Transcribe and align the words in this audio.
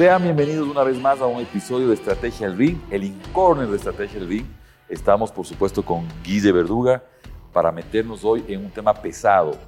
Sean 0.00 0.22
bienvenidos 0.22 0.66
una 0.66 0.82
vez 0.82 0.98
más 0.98 1.20
a 1.20 1.26
un 1.26 1.42
episodio 1.42 1.88
de 1.88 1.92
Estrategia 1.92 2.48
del 2.48 2.56
Ring, 2.56 2.78
el 2.90 3.04
Incorner 3.04 3.68
de 3.68 3.76
Estrategia 3.76 4.18
del 4.18 4.30
Ring. 4.30 4.46
Estamos, 4.88 5.30
por 5.30 5.44
supuesto, 5.44 5.84
con 5.84 6.08
Guille 6.24 6.52
Verduga 6.52 7.04
para 7.52 7.70
meternos 7.70 8.24
hoy 8.24 8.42
en 8.48 8.64
un 8.64 8.70
tema 8.70 8.94
pesado, 8.94 9.58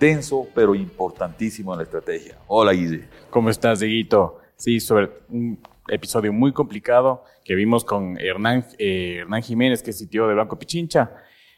denso, 0.00 0.48
pero 0.54 0.74
importantísimo 0.74 1.74
en 1.74 1.76
la 1.76 1.84
estrategia. 1.84 2.38
Hola, 2.46 2.72
Guille. 2.72 3.06
¿Cómo 3.28 3.50
estás, 3.50 3.80
Dieguito? 3.80 4.40
Sí, 4.56 4.80
sobre 4.80 5.10
un 5.28 5.60
episodio 5.88 6.32
muy 6.32 6.54
complicado 6.54 7.24
que 7.44 7.54
vimos 7.54 7.84
con 7.84 8.18
Hernán, 8.18 8.64
eh, 8.78 9.18
Hernán 9.20 9.42
Jiménez, 9.42 9.82
que 9.82 9.90
es 9.90 9.98
sitio 9.98 10.26
de 10.26 10.34
Banco 10.34 10.58
Pichincha. 10.58 11.10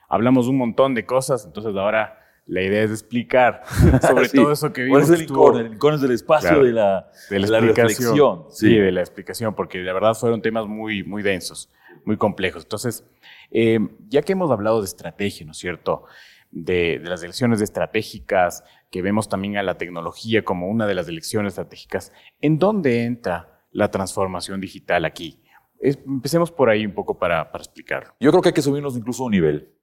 Hablamos 0.09 0.49
un 0.49 0.59
montón 0.59 0.93
de 0.97 1.07
cosas, 1.07 1.45
entonces 1.47 1.77
ahora 1.77 2.24
la 2.47 2.63
idea 2.63 2.83
es 2.83 2.91
explicar 2.91 3.63
sobre 4.03 4.29
todo 4.29 4.53
eso 4.53 4.73
que 4.73 4.83
vimos. 4.83 5.03
¿Cuál 5.03 5.15
es 5.15 5.21
el 5.21 5.27
icono? 5.27 5.59
El 5.59 5.75
icono 5.75 5.97
es 5.97 6.03
del 6.03 6.11
espacio 6.13 6.63
de 6.63 6.73
la, 6.73 7.11
de 7.31 7.41
la, 7.41 7.61
reflexión. 7.61 8.45
Sí. 8.51 8.77
de 8.77 8.93
la 8.93 9.01
explicación, 9.01 9.55
porque 9.55 9.79
la 9.79 9.93
verdad 9.93 10.15
fueron 10.15 10.43
temas 10.43 10.67
muy, 10.67 11.05
muy 11.05 11.23
densos, 11.23 11.71
muy 12.05 12.17
complejos. 12.17 12.65
Entonces, 12.65 13.05
eh, 13.51 13.79
ya 14.09 14.23
que 14.23 14.33
hemos 14.33 14.51
hablado 14.51 14.81
de 14.81 14.87
estrategia, 14.87 15.47
¿no 15.47 15.53
es 15.53 15.59
cierto? 15.59 16.05
De, 16.51 17.01
de, 17.03 17.09
las 17.09 17.23
elecciones 17.23 17.61
estratégicas, 17.61 18.63
que 18.91 19.03
vemos 19.03 19.29
también 19.29 19.57
a 19.57 19.63
la 19.63 19.77
tecnología 19.77 20.45
como 20.45 20.69
una 20.69 20.87
de 20.87 20.95
las 20.95 21.09
elecciones 21.09 21.53
estratégicas, 21.53 22.13
¿en 22.41 22.59
dónde 22.59 23.05
entra 23.05 23.65
la 23.73 23.91
transformación 23.91 24.61
digital 24.61 25.05
aquí? 25.05 25.41
empecemos 25.85 26.51
por 26.51 26.71
ahí 26.71 26.87
un 26.87 26.95
poco 26.95 27.19
para, 27.19 27.51
para 27.51 27.63
explicarlo. 27.63 28.15
Yo 28.19 28.31
creo 28.31 28.43
que 28.43 28.49
hay 28.49 28.55
que 28.55 28.63
subirnos 28.63 28.97
incluso 28.97 29.25
un 29.25 29.33
nivel. 29.33 29.75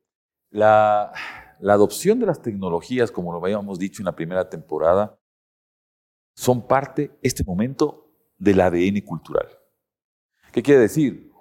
La, 0.49 1.11
la 1.61 1.73
adopción 1.73 2.19
de 2.19 2.25
las 2.25 2.41
tecnologías, 2.41 3.11
como 3.11 3.31
lo 3.31 3.39
habíamos 3.43 3.77
dicho 3.77 4.01
en 4.01 4.05
la 4.05 4.15
primera 4.15 4.49
temporada, 4.49 5.19
son 6.33 6.67
parte, 6.67 7.11
este 7.21 7.43
momento, 7.43 8.11
del 8.37 8.61
ADN 8.61 9.01
cultural. 9.01 9.47
¿Qué 10.51 10.63
quiere 10.63 10.81
decir? 10.81 11.31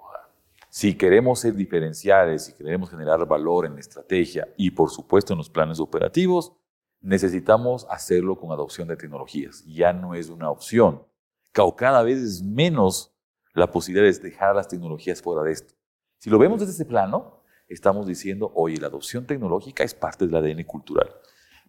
Si 0.69 0.95
queremos 0.95 1.39
ser 1.39 1.55
diferenciales, 1.55 2.45
si 2.45 2.53
queremos 2.53 2.89
generar 2.89 3.25
valor 3.25 3.65
en 3.65 3.73
la 3.73 3.79
estrategia 3.79 4.47
y, 4.55 4.71
por 4.71 4.89
supuesto, 4.89 5.33
en 5.33 5.37
los 5.39 5.49
planes 5.49 5.79
operativos, 5.79 6.53
necesitamos 7.01 7.87
hacerlo 7.89 8.37
con 8.37 8.51
adopción 8.51 8.87
de 8.87 8.95
tecnologías. 8.95 9.65
Ya 9.65 9.91
no 9.91 10.13
es 10.13 10.29
una 10.29 10.49
opción. 10.49 11.03
Cada 11.51 12.03
vez 12.03 12.19
es 12.19 12.43
menos 12.43 13.13
la 13.53 13.69
posibilidad 13.71 14.05
de 14.09 14.29
dejar 14.29 14.55
las 14.55 14.67
tecnologías 14.67 15.21
fuera 15.21 15.41
de 15.43 15.51
esto. 15.51 15.73
Si 16.19 16.29
lo 16.29 16.37
vemos 16.37 16.59
desde 16.59 16.73
ese 16.73 16.85
plano, 16.85 17.40
estamos 17.73 18.07
diciendo, 18.07 18.51
oye, 18.55 18.77
la 18.77 18.87
adopción 18.87 19.25
tecnológica 19.25 19.83
es 19.83 19.93
parte 19.93 20.27
del 20.27 20.35
ADN 20.35 20.63
cultural. 20.63 21.09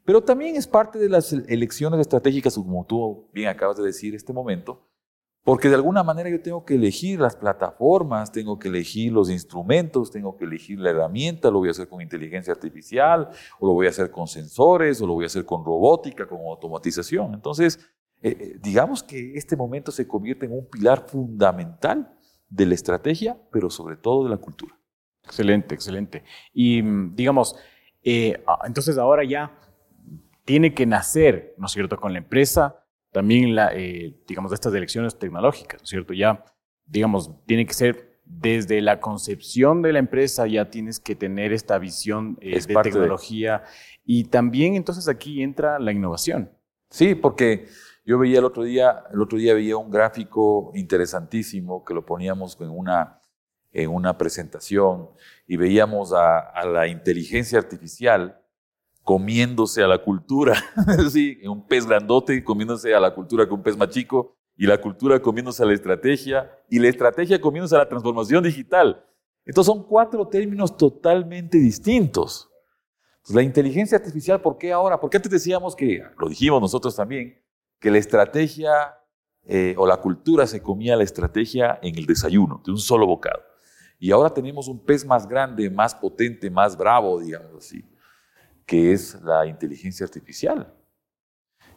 Pero 0.05 0.23
también 0.23 0.57
es 0.57 0.67
parte 0.67 0.99
de 0.99 1.09
las 1.09 1.33
elecciones 1.33 2.01
estratégicas, 2.01 2.55
como 2.55 2.85
tú 2.87 3.29
bien 3.33 3.49
acabas 3.49 3.77
de 3.77 3.85
decir 3.85 4.15
este 4.15 4.33
momento, 4.33 4.89
porque 5.45 5.69
de 5.69 5.75
alguna 5.75 6.05
manera 6.05 6.31
yo 6.31 6.41
tengo 6.41 6.65
que 6.65 6.75
elegir 6.75 7.21
las 7.21 7.35
plataformas, 7.35 8.31
tengo 8.31 8.59
que 8.59 8.69
elegir 8.69 9.13
los 9.13 9.29
instrumentos, 9.29 10.11
tengo 10.11 10.37
que 10.37 10.45
elegir 10.45 10.79
la 10.79 10.91
herramienta, 10.91 11.51
lo 11.51 11.59
voy 11.59 11.69
a 11.69 11.73
hacer 11.73 11.89
con 11.89 12.01
inteligencia 12.01 12.53
artificial, 12.53 13.29
o 13.59 13.67
lo 13.67 13.73
voy 13.73 13.87
a 13.87 13.91
hacer 13.91 14.11
con 14.11 14.29
sensores, 14.29 15.01
o 15.01 15.07
lo 15.07 15.15
voy 15.15 15.25
a 15.25 15.27
hacer 15.27 15.45
con 15.45 15.65
robótica, 15.65 16.29
con 16.29 16.41
automatización. 16.47 17.35
Entonces, 17.35 17.81
eh, 18.23 18.37
eh, 18.39 18.59
digamos 18.63 19.03
que 19.03 19.35
este 19.35 19.57
momento 19.57 19.91
se 19.91 20.07
convierte 20.07 20.47
en 20.47 20.53
un 20.53 20.69
pilar 20.69 21.09
fundamental 21.09 22.17
de 22.49 22.67
la 22.67 22.75
estrategia, 22.75 23.41
pero 23.51 23.69
sobre 23.69 23.97
todo 23.97 24.25
de 24.25 24.31
la 24.31 24.37
cultura. 24.37 24.77
Excelente, 25.25 25.75
excelente. 25.75 26.25
Y 26.53 26.83
mm, 26.83 27.15
digamos, 27.15 27.57
eh, 28.03 28.43
ah, 28.47 28.61
entonces 28.65 28.99
ahora 28.99 29.25
ya 29.25 29.59
tiene 30.45 30.75
que 30.75 30.87
nacer, 30.87 31.55
¿no 31.59 31.67
es 31.67 31.73
cierto?, 31.73 31.97
con 31.97 32.13
la 32.13 32.19
empresa, 32.19 32.85
también, 33.13 33.55
la, 33.55 33.73
eh, 33.75 34.17
digamos, 34.27 34.53
estas 34.53 34.75
elecciones 34.75 35.19
tecnológicas, 35.19 35.81
¿no 35.81 35.85
es 35.85 35.91
cierto? 35.91 36.15
Ya, 36.15 36.45
digamos, 36.87 37.31
tiene 37.45 37.67
que 37.67 37.75
ser 37.75 38.21
desde 38.25 38.81
la 38.81 39.01
concepción 39.01 39.83
de 39.83 39.93
la 39.93 39.99
empresa, 39.99 40.47
ya 40.47 40.71
tienes 40.71 40.99
que 40.99 41.15
tener 41.15 41.53
esta 41.53 41.79
visión 41.79 42.39
eh, 42.41 42.59
de 42.61 42.75
tecnología. 42.83 43.65
Y 44.05 44.25
también 44.25 44.75
entonces 44.75 45.09
aquí 45.09 45.43
entra 45.43 45.79
la 45.79 45.93
innovación. 45.93 46.51
Sí, 46.89 47.15
porque 47.15 47.67
yo 48.05 48.19
veía 48.19 48.39
el 48.39 48.45
otro 48.45 48.65
día, 48.65 49.05
el 49.13 49.21
otro 49.21 49.39
día 49.39 49.55
veía 49.55 49.77
un 49.77 49.91
gráfico 49.91 50.73
interesantísimo 50.75 51.85
que 51.85 51.95
lo 51.95 52.05
poníamos 52.05 52.59
en 52.61 52.71
una 52.71 53.21
en 53.73 53.91
una 53.91 54.17
presentación 54.19 55.09
y 55.47 55.57
veíamos 55.57 56.13
a, 56.13 56.65
la 56.67 56.87
inteligencia 56.87 57.59
artificial 57.59 58.39
comiéndose 59.03 59.83
a 59.83 59.89
la 59.89 59.99
cultura, 59.99 60.55
sí, 61.11 61.39
un 61.45 61.67
pez 61.67 61.87
grandote 61.87 62.45
comiéndose 62.45 62.95
a 62.95 63.01
la 63.01 63.15
cultura 63.15 63.49
con 63.49 63.59
un 63.59 63.63
pez 63.63 63.77
más 63.77 63.89
chico 63.89 64.37
y 64.57 64.67
la 64.67 64.81
cultura 64.81 65.21
comiéndose 65.21 65.63
a 65.63 65.67
la 65.67 65.75
estrategia 65.75 66.51
y 66.69 66.79
la 66.79 66.89
estrategia 66.89 67.41
comiéndose 67.41 67.75
a 67.75 67.79
la 67.79 67.89
transformación 67.89 68.45
digital. 68.45 69.05
Entonces 69.45 69.73
son 69.75 69.83
cuatro 69.85 70.29
términos 70.29 70.77
totalmente 70.77 71.59
distintos. 71.59 72.49
la 73.29 73.43
inteligencia 73.43 73.99
artificial, 73.99 74.41
¿por 74.41 74.59
qué 74.59 74.73
ahora? 74.73 75.01
Porque 75.01 75.17
antes 75.17 75.33
decíamos 75.33 75.75
que, 75.75 76.05
lo 76.19 76.29
dijimos 76.29 76.61
nosotros 76.61 76.95
también, 76.95 77.43
que 77.81 77.91
la 77.91 77.99
estrategia 77.99 78.71
eh, 79.45 79.75
o 79.77 79.87
la 79.87 79.97
cultura 79.97 80.47
se 80.47 80.63
comía 80.63 80.97
la 80.97 81.03
estrategia 81.03 81.79
en 81.83 81.97
el 81.97 82.07
desayuno, 82.07 82.63
de 82.65 82.71
un 82.71 82.79
solo 82.79 83.07
bocado. 83.07 83.52
Y 84.03 84.11
ahora 84.11 84.35
tenemos 84.35 84.67
un 84.67 84.85
pez 84.85 85.07
más 85.07 85.29
grande, 85.29 85.71
más 85.71 85.95
potente, 85.95 86.51
más 86.51 86.77
bravo, 86.77 87.21
digamos 87.21 87.65
así, 87.65 87.85
que 88.67 88.93
es 88.93 89.23
la 89.23 89.47
inteligencia 89.47 90.05
artificial. 90.05 90.75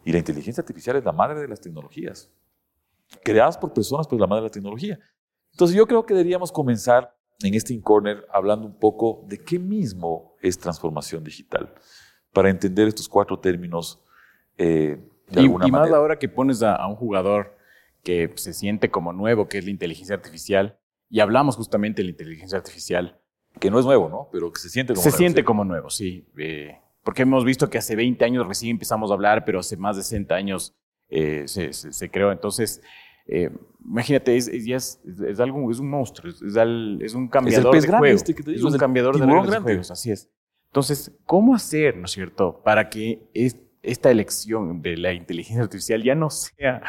Y 0.04 0.12
la 0.12 0.18
inteligencia 0.18 0.60
artificial 0.60 0.96
es 0.96 1.06
la 1.06 1.12
madre 1.12 1.40
de 1.40 1.48
las 1.48 1.62
tecnologías. 1.62 2.32
Creadas 3.24 3.60
por 3.60 3.74
personas, 3.74 4.08
pero 4.08 4.20
la 4.20 4.26
madre 4.26 4.42
de 4.42 4.48
la 4.48 4.54
tecnología. 4.54 5.00
Entonces 5.52 5.78
yo 5.78 5.86
creo 5.86 6.04
que 6.04 6.16
deberíamos 6.16 6.52
comenzar 6.52 7.16
en 7.44 7.54
este 7.54 7.76
Incorner 7.76 8.26
hablando 8.34 8.66
un 8.66 8.80
poco 8.80 9.24
de 9.28 9.38
qué 9.38 9.60
mismo 9.60 10.34
es 10.42 10.58
transformación 10.58 11.24
digital, 11.24 11.76
para 12.34 12.50
entender 12.50 12.88
estos 12.88 13.08
cuatro 13.08 13.40
términos 13.40 14.04
eh, 14.58 14.98
de 15.28 15.42
y, 15.42 15.44
alguna 15.44 15.68
y 15.68 15.72
manera. 15.72 15.92
más 15.92 16.00
ahora 16.00 16.18
que 16.18 16.28
pones 16.28 16.64
a, 16.64 16.76
a 16.76 16.88
un 16.88 16.96
jugador 16.96 17.56
que 18.02 18.34
se 18.36 18.52
siente 18.52 18.90
como 18.90 19.14
nuevo, 19.14 19.48
que 19.48 19.60
es 19.60 19.66
la 19.66 19.70
inteligencia 19.70 20.16
artificial, 20.16 20.80
y 21.10 21.20
hablamos 21.20 21.56
justamente 21.56 22.02
de 22.02 22.06
la 22.06 22.12
inteligencia 22.12 22.58
artificial. 22.58 23.20
Que 23.60 23.72
no 23.72 23.80
es 23.80 23.86
nuevo, 23.86 24.10
¿no? 24.10 24.28
Pero 24.32 24.52
que 24.52 24.60
se 24.60 24.70
siente 24.70 24.94
como 24.94 25.02
se 25.02 25.10
nuevo. 25.10 25.18
Se 25.18 25.18
siente 25.18 25.44
como 25.44 25.64
nuevo, 25.64 25.90
sí. 25.90 26.28
Eh, 26.38 26.78
porque 27.04 27.22
hemos 27.22 27.46
visto 27.46 27.70
que 27.70 27.78
hace 27.78 27.96
20 27.96 28.24
años 28.26 28.48
recién 28.48 28.72
empezamos 28.72 29.12
a 29.12 29.14
hablar, 29.14 29.46
pero 29.46 29.60
hace 29.60 29.78
más 29.78 29.96
de 29.96 30.04
60 30.04 30.36
años 30.36 30.76
eh, 31.10 31.44
se, 31.48 31.72
se, 31.72 32.10
creó. 32.10 32.32
Entonces, 32.32 32.82
eh, 33.28 33.50
imagínate, 33.86 34.36
es, 34.36 34.50
es, 34.50 35.00
es, 35.06 35.40
algo, 35.40 35.72
es 35.72 35.80
un 35.80 35.90
monstruo, 35.90 36.30
es, 36.30 36.42
es 36.42 37.14
un 37.14 37.30
cambiador 37.30 37.80
de 37.80 37.88
juegos. 37.88 38.24
Este 38.28 38.54
es 38.54 38.64
un 38.64 38.78
cambiador 38.78 39.18
de, 39.18 39.26
de 39.26 39.60
juegos, 39.60 39.92
así 39.92 40.12
es. 40.12 40.30
Entonces, 40.68 41.14
¿cómo 41.26 41.56
hacer, 41.56 41.96
no 41.96 42.06
es 42.06 42.12
cierto, 42.12 42.62
para 42.62 42.90
que 42.90 43.22
esta 43.82 44.12
elección 44.12 44.82
de 44.82 44.98
la 44.98 45.14
inteligencia 45.14 45.64
artificial 45.64 46.04
ya 46.04 46.16
no 46.16 46.30
sea, 46.30 46.82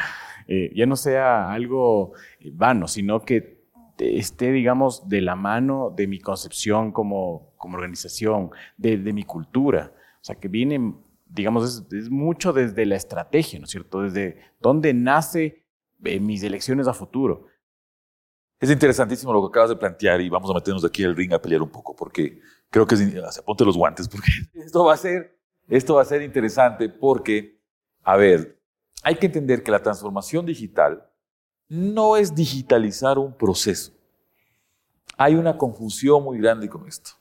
ya 0.47 0.85
no 0.85 0.97
sea 0.97 1.53
algo 1.53 2.11
vano, 2.51 2.89
sino 2.89 3.23
que 3.23 3.56
esté, 3.97 4.51
digamos, 4.51 5.07
de 5.07 5.21
la 5.21 5.35
mano 5.35 5.93
de 5.95 6.07
mi 6.07 6.19
concepción 6.19 6.91
como, 6.91 7.53
como 7.57 7.77
organización, 7.77 8.51
de, 8.77 8.97
de, 8.97 9.13
mi 9.13 9.23
cultura. 9.23 9.93
O 10.21 10.23
sea, 10.23 10.35
que 10.35 10.47
viene, 10.47 10.95
digamos, 11.25 11.85
es, 11.91 12.09
mucho 12.09 12.53
desde 12.53 12.85
la 12.85 12.95
estrategia, 12.95 13.59
¿no 13.59 13.65
es 13.65 13.71
cierto? 13.71 14.01
Desde 14.01 14.37
dónde 14.59 14.93
nace 14.93 15.65
eh, 16.03 16.19
mis 16.19 16.43
elecciones 16.43 16.87
a 16.87 16.93
futuro. 16.93 17.47
Es 18.59 18.71
interesantísimo 18.71 19.33
lo 19.33 19.41
que 19.41 19.49
acabas 19.49 19.69
de 19.69 19.75
plantear 19.75 20.19
y 20.21 20.29
vamos 20.29 20.49
a 20.49 20.53
meternos 20.53 20.83
aquí 20.83 21.03
al 21.03 21.15
ring 21.15 21.31
a 21.33 21.41
pelear 21.41 21.61
un 21.61 21.69
poco 21.69 21.95
porque 21.95 22.39
creo 22.69 22.87
que 22.87 22.95
es, 22.95 23.41
ponte 23.45 23.63
los 23.63 23.77
guantes 23.77 24.07
porque 24.09 24.31
esto 24.53 24.83
va 24.83 24.93
a 24.93 24.97
ser, 24.97 25.39
esto 25.67 25.95
va 25.95 26.01
a 26.01 26.05
ser 26.05 26.23
interesante 26.23 26.89
porque, 26.89 27.61
a 28.03 28.15
ver, 28.15 28.59
hay 29.03 29.15
que 29.15 29.27
entender 29.27 29.61
que 29.61 29.71
la 29.71 29.83
transformación 29.83 30.45
digital 30.45 31.06
no 31.69 32.17
es 32.17 32.33
digitalizar 32.33 33.17
un 33.17 33.33
proceso. 33.35 33.91
Hay 35.17 35.35
una 35.35 35.57
confusión 35.57 36.23
muy 36.23 36.37
grande 36.39 36.69
con 36.69 36.87
esto. 36.87 37.11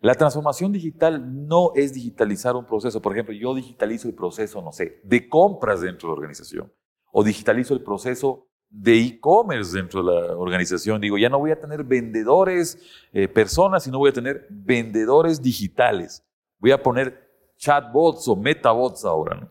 La 0.00 0.14
transformación 0.14 0.72
digital 0.72 1.46
no 1.46 1.72
es 1.76 1.92
digitalizar 1.94 2.56
un 2.56 2.66
proceso. 2.66 3.00
Por 3.00 3.12
ejemplo, 3.12 3.34
yo 3.34 3.54
digitalizo 3.54 4.08
el 4.08 4.14
proceso, 4.14 4.60
no 4.60 4.72
sé, 4.72 5.00
de 5.04 5.28
compras 5.28 5.80
dentro 5.80 6.08
de 6.08 6.14
la 6.14 6.20
organización 6.20 6.72
o 7.12 7.22
digitalizo 7.22 7.74
el 7.74 7.82
proceso 7.82 8.48
de 8.68 8.98
e-commerce 8.98 9.76
dentro 9.76 10.02
de 10.02 10.12
la 10.12 10.36
organización. 10.36 11.00
Digo, 11.00 11.18
ya 11.18 11.28
no 11.28 11.38
voy 11.38 11.50
a 11.50 11.60
tener 11.60 11.84
vendedores, 11.84 12.78
eh, 13.12 13.28
personas, 13.28 13.84
sino 13.84 13.98
voy 13.98 14.10
a 14.10 14.14
tener 14.14 14.46
vendedores 14.50 15.42
digitales. 15.42 16.24
Voy 16.58 16.70
a 16.70 16.82
poner 16.82 17.30
chatbots 17.56 18.26
o 18.28 18.34
metabots 18.34 19.04
ahora. 19.04 19.38
¿no? 19.40 19.50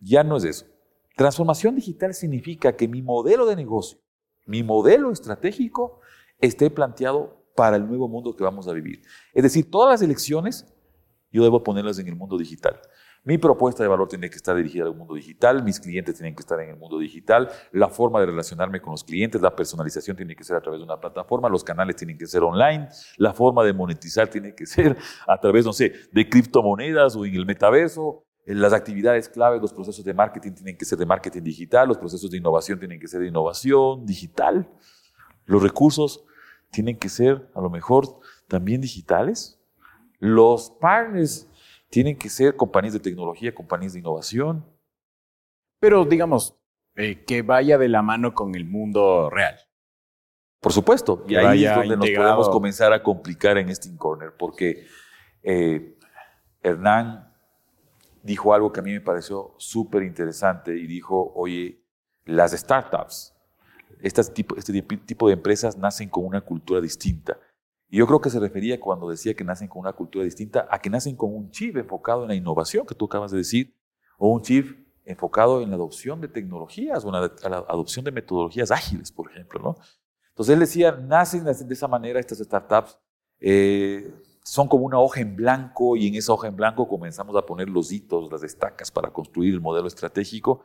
Ya 0.00 0.22
no 0.22 0.36
es 0.36 0.44
eso. 0.44 0.66
Transformación 1.18 1.74
digital 1.74 2.14
significa 2.14 2.76
que 2.76 2.86
mi 2.86 3.02
modelo 3.02 3.44
de 3.44 3.56
negocio, 3.56 3.98
mi 4.46 4.62
modelo 4.62 5.10
estratégico 5.10 5.98
esté 6.38 6.70
planteado 6.70 7.44
para 7.56 7.74
el 7.74 7.88
nuevo 7.88 8.08
mundo 8.08 8.36
que 8.36 8.44
vamos 8.44 8.68
a 8.68 8.72
vivir. 8.72 9.02
Es 9.34 9.42
decir, 9.42 9.68
todas 9.68 9.90
las 9.90 10.02
elecciones 10.02 10.72
yo 11.32 11.42
debo 11.42 11.64
ponerlas 11.64 11.98
en 11.98 12.06
el 12.06 12.14
mundo 12.14 12.38
digital. 12.38 12.80
Mi 13.24 13.36
propuesta 13.36 13.82
de 13.82 13.88
valor 13.88 14.06
tiene 14.06 14.30
que 14.30 14.36
estar 14.36 14.54
dirigida 14.54 14.84
al 14.84 14.94
mundo 14.94 15.14
digital, 15.14 15.64
mis 15.64 15.80
clientes 15.80 16.14
tienen 16.14 16.36
que 16.36 16.40
estar 16.40 16.60
en 16.60 16.70
el 16.70 16.76
mundo 16.76 17.00
digital, 17.00 17.48
la 17.72 17.88
forma 17.88 18.20
de 18.20 18.26
relacionarme 18.26 18.80
con 18.80 18.92
los 18.92 19.02
clientes, 19.02 19.42
la 19.42 19.56
personalización 19.56 20.16
tiene 20.16 20.36
que 20.36 20.44
ser 20.44 20.54
a 20.54 20.60
través 20.60 20.78
de 20.78 20.84
una 20.84 21.00
plataforma, 21.00 21.48
los 21.48 21.64
canales 21.64 21.96
tienen 21.96 22.16
que 22.16 22.26
ser 22.26 22.44
online, 22.44 22.86
la 23.16 23.34
forma 23.34 23.64
de 23.64 23.72
monetizar 23.72 24.28
tiene 24.28 24.54
que 24.54 24.66
ser 24.66 24.96
a 25.26 25.36
través, 25.40 25.66
no 25.66 25.72
sé, 25.72 25.94
de 26.12 26.28
criptomonedas 26.28 27.16
o 27.16 27.26
en 27.26 27.34
el 27.34 27.44
metaverso, 27.44 28.27
las 28.54 28.72
actividades 28.72 29.28
claves, 29.28 29.60
los 29.60 29.74
procesos 29.74 30.04
de 30.04 30.14
marketing 30.14 30.52
tienen 30.52 30.76
que 30.78 30.84
ser 30.84 30.98
de 30.98 31.04
marketing 31.04 31.42
digital, 31.42 31.86
los 31.86 31.98
procesos 31.98 32.30
de 32.30 32.38
innovación 32.38 32.78
tienen 32.78 32.98
que 32.98 33.06
ser 33.06 33.20
de 33.20 33.28
innovación 33.28 34.06
digital, 34.06 34.68
los 35.44 35.62
recursos 35.62 36.24
tienen 36.70 36.98
que 36.98 37.10
ser 37.10 37.50
a 37.54 37.60
lo 37.60 37.68
mejor 37.68 38.20
también 38.46 38.80
digitales, 38.80 39.60
los 40.18 40.70
partners 40.80 41.46
tienen 41.90 42.16
que 42.16 42.30
ser 42.30 42.56
compañías 42.56 42.94
de 42.94 43.00
tecnología, 43.00 43.54
compañías 43.54 43.92
de 43.92 44.00
innovación. 44.00 44.64
Pero 45.78 46.04
digamos, 46.04 46.56
eh, 46.96 47.24
que 47.24 47.42
vaya 47.42 47.78
de 47.78 47.88
la 47.88 48.02
mano 48.02 48.34
con 48.34 48.54
el 48.54 48.64
mundo 48.64 49.30
real. 49.30 49.56
Por 50.60 50.72
supuesto, 50.72 51.24
y 51.28 51.36
ahí 51.36 51.64
es 51.64 51.74
donde 51.74 51.96
nos 51.96 52.10
podemos 52.10 52.48
comenzar 52.48 52.92
a 52.92 53.02
complicar 53.02 53.58
en 53.58 53.68
este 53.68 53.94
Corner, 53.96 54.32
porque 54.36 54.86
eh, 55.42 55.96
Hernán 56.62 57.27
dijo 58.22 58.54
algo 58.54 58.72
que 58.72 58.80
a 58.80 58.82
mí 58.82 58.92
me 58.92 59.00
pareció 59.00 59.54
súper 59.58 60.02
interesante 60.02 60.76
y 60.76 60.86
dijo, 60.86 61.32
oye, 61.34 61.82
las 62.24 62.52
startups, 62.52 63.34
este 64.00 64.22
tipo, 64.24 64.56
este 64.56 64.82
tipo 64.82 65.28
de 65.28 65.34
empresas 65.34 65.76
nacen 65.76 66.08
con 66.08 66.24
una 66.24 66.40
cultura 66.40 66.80
distinta. 66.80 67.38
Y 67.88 67.98
yo 67.98 68.06
creo 68.06 68.20
que 68.20 68.30
se 68.30 68.38
refería 68.38 68.78
cuando 68.78 69.08
decía 69.08 69.34
que 69.34 69.44
nacen 69.44 69.68
con 69.68 69.80
una 69.80 69.92
cultura 69.92 70.24
distinta 70.24 70.68
a 70.70 70.78
que 70.78 70.90
nacen 70.90 71.16
con 71.16 71.34
un 71.34 71.50
chip 71.50 71.76
enfocado 71.76 72.22
en 72.22 72.28
la 72.28 72.34
innovación, 72.34 72.86
que 72.86 72.94
tú 72.94 73.06
acabas 73.06 73.30
de 73.30 73.38
decir, 73.38 73.74
o 74.18 74.30
un 74.30 74.42
chip 74.42 74.86
enfocado 75.04 75.62
en 75.62 75.70
la 75.70 75.76
adopción 75.76 76.20
de 76.20 76.28
tecnologías 76.28 77.02
o 77.04 77.08
en 77.08 77.50
la, 77.50 77.58
adopción 77.66 78.04
de 78.04 78.12
metodologías 78.12 78.70
ágiles, 78.70 79.10
por 79.10 79.30
ejemplo. 79.30 79.60
¿no? 79.60 79.76
Entonces 80.28 80.52
él 80.52 80.60
decía, 80.60 80.92
nacen 80.92 81.44
de 81.44 81.74
esa 81.74 81.88
manera 81.88 82.20
estas 82.20 82.38
startups. 82.38 82.98
Eh, 83.40 84.12
son 84.48 84.66
como 84.66 84.86
una 84.86 84.98
hoja 84.98 85.20
en 85.20 85.36
blanco 85.36 85.94
y 85.94 86.08
en 86.08 86.14
esa 86.14 86.32
hoja 86.32 86.48
en 86.48 86.56
blanco 86.56 86.88
comenzamos 86.88 87.36
a 87.36 87.44
poner 87.44 87.68
los 87.68 87.92
hitos, 87.92 88.32
las 88.32 88.42
estacas 88.42 88.90
para 88.90 89.10
construir 89.10 89.52
el 89.52 89.60
modelo 89.60 89.86
estratégico, 89.86 90.64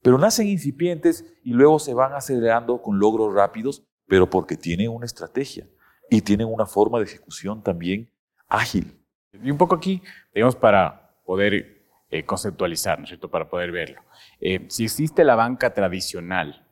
pero 0.00 0.16
nacen 0.16 0.46
incipientes 0.46 1.24
y 1.42 1.50
luego 1.50 1.80
se 1.80 1.92
van 1.92 2.12
acelerando 2.12 2.80
con 2.80 3.00
logros 3.00 3.34
rápidos, 3.34 3.82
pero 4.06 4.30
porque 4.30 4.56
tienen 4.56 4.90
una 4.90 5.06
estrategia 5.06 5.66
y 6.08 6.20
tienen 6.20 6.46
una 6.46 6.66
forma 6.66 6.98
de 6.98 7.06
ejecución 7.06 7.64
también 7.64 8.12
ágil. 8.46 8.96
Y 9.32 9.50
un 9.50 9.58
poco 9.58 9.74
aquí, 9.74 10.00
digamos, 10.32 10.54
para 10.54 11.18
poder 11.24 11.82
eh, 12.10 12.24
conceptualizar, 12.24 12.98
¿no 13.00 13.06
es 13.06 13.08
cierto?, 13.08 13.28
para 13.28 13.50
poder 13.50 13.72
verlo. 13.72 14.02
Eh, 14.40 14.66
si 14.68 14.84
existe 14.84 15.24
la 15.24 15.34
banca 15.34 15.74
tradicional, 15.74 16.64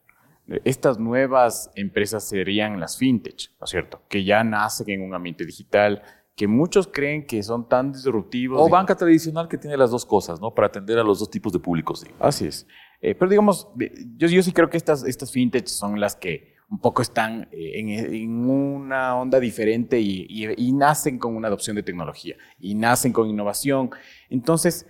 estas 0.63 1.01
nuevas 1.01 1.73
empresas 1.75 2.23
serían 2.23 2.79
las 2.79 2.97
fintech, 2.97 3.51
¿no 3.59 3.65
es 3.65 3.71
cierto?, 3.71 4.03
que 4.09 4.23
ya 4.23 4.45
nacen 4.45 4.89
en 4.91 5.03
un 5.03 5.15
ambiente 5.15 5.45
digital, 5.45 6.05
que 6.37 6.49
muchos 6.49 6.89
creen 6.89 7.27
que 7.27 7.43
son 7.43 7.69
tan 7.69 7.93
disruptivos. 7.93 8.61
O 8.61 8.69
banca 8.69 8.97
tradicional 8.97 9.49
que 9.49 9.57
tiene 9.59 9.77
las 9.77 9.91
dos 9.91 10.05
cosas, 10.05 10.41
¿no? 10.41 10.53
Para 10.53 10.67
atender 10.67 10.99
a 10.99 11.05
los 11.05 11.21
dos 11.21 11.31
tipos 11.31 11.53
de 11.53 11.61
públicos. 11.61 12.05
Así 12.19 12.47
es. 12.47 12.67
Eh, 13.01 13.15
pero 13.15 13.29
digamos, 13.31 13.69
yo, 14.17 14.29
yo 14.29 14.43
sí 14.43 14.53
creo 14.53 14.69
que 14.69 14.77
estas, 14.77 15.05
estas 15.05 15.31
fintech 15.31 15.67
son 15.67 16.01
las 16.01 16.17
que 16.17 16.55
un 16.71 16.81
poco 16.81 17.03
están 17.03 17.49
eh, 17.53 18.09
en, 18.13 18.49
una 18.49 19.15
onda 19.17 19.39
diferente 19.39 20.01
y, 20.01 20.73
nacen 20.73 21.19
con 21.19 21.37
una 21.37 21.49
adopción 21.49 21.77
de 21.77 21.83
tecnología 21.83 22.37
y 22.59 22.75
nacen 22.75 23.13
con 23.13 23.29
innovación. 23.29 23.91
Entonces, 24.29 24.87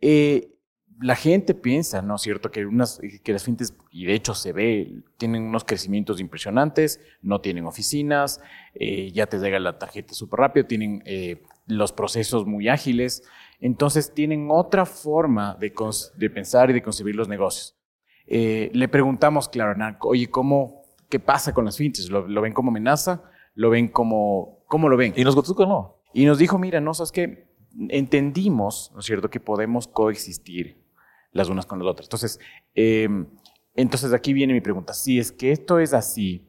eh, 0.00 0.56
la 1.00 1.16
gente 1.16 1.54
piensa, 1.54 2.02
¿no 2.02 2.16
es 2.16 2.22
cierto?, 2.22 2.50
que, 2.50 2.66
unas, 2.66 3.00
que 3.22 3.32
las 3.32 3.44
fintechs, 3.44 3.74
y 3.90 4.04
de 4.04 4.14
hecho 4.14 4.34
se 4.34 4.52
ve, 4.52 5.02
tienen 5.16 5.44
unos 5.44 5.64
crecimientos 5.64 6.20
impresionantes, 6.20 7.00
no 7.22 7.40
tienen 7.40 7.64
oficinas, 7.64 8.40
eh, 8.74 9.10
ya 9.12 9.26
te 9.26 9.38
llega 9.38 9.58
la 9.58 9.78
tarjeta 9.78 10.12
súper 10.12 10.40
rápido, 10.40 10.66
tienen 10.66 11.02
eh, 11.06 11.42
los 11.66 11.92
procesos 11.92 12.46
muy 12.46 12.68
ágiles, 12.68 13.22
entonces 13.60 14.12
tienen 14.12 14.48
otra 14.50 14.84
forma 14.84 15.56
de, 15.58 15.72
de 16.16 16.30
pensar 16.30 16.70
y 16.70 16.74
de 16.74 16.82
concebir 16.82 17.16
los 17.16 17.28
negocios. 17.28 17.76
Eh, 18.26 18.70
le 18.74 18.88
preguntamos, 18.88 19.48
claro, 19.48 19.74
oye, 20.02 20.28
¿cómo, 20.28 20.82
¿qué 21.08 21.18
pasa 21.18 21.54
con 21.54 21.64
las 21.64 21.78
fintechs? 21.78 22.10
¿Lo, 22.10 22.40
ven 22.42 22.52
como 22.52 22.70
amenaza? 22.70 23.22
¿Lo 23.54 23.70
ven 23.70 23.88
como, 23.88 24.64
cómo 24.66 24.88
lo 24.90 24.98
ven? 24.98 25.14
Y 25.16 25.24
nos 25.24 25.34
contestó 25.34 25.66
no. 25.66 26.02
Y 26.12 26.26
nos 26.26 26.38
dijo, 26.38 26.58
mira, 26.58 26.80
no, 26.80 26.92
sabes 26.92 27.10
que 27.10 27.48
entendimos, 27.88 28.90
¿no 28.92 29.00
es 29.00 29.06
cierto?, 29.06 29.30
que 29.30 29.40
podemos 29.40 29.88
coexistir 29.88 30.79
las 31.32 31.48
unas 31.48 31.66
con 31.66 31.78
las 31.78 31.88
otras. 31.88 32.06
Entonces, 32.06 32.40
em, 32.74 33.26
entonces 33.74 34.12
aquí 34.12 34.32
viene 34.32 34.52
mi 34.52 34.60
pregunta. 34.60 34.92
Si 34.92 35.18
es 35.18 35.32
que 35.32 35.52
esto 35.52 35.78
es 35.78 35.94
así, 35.94 36.46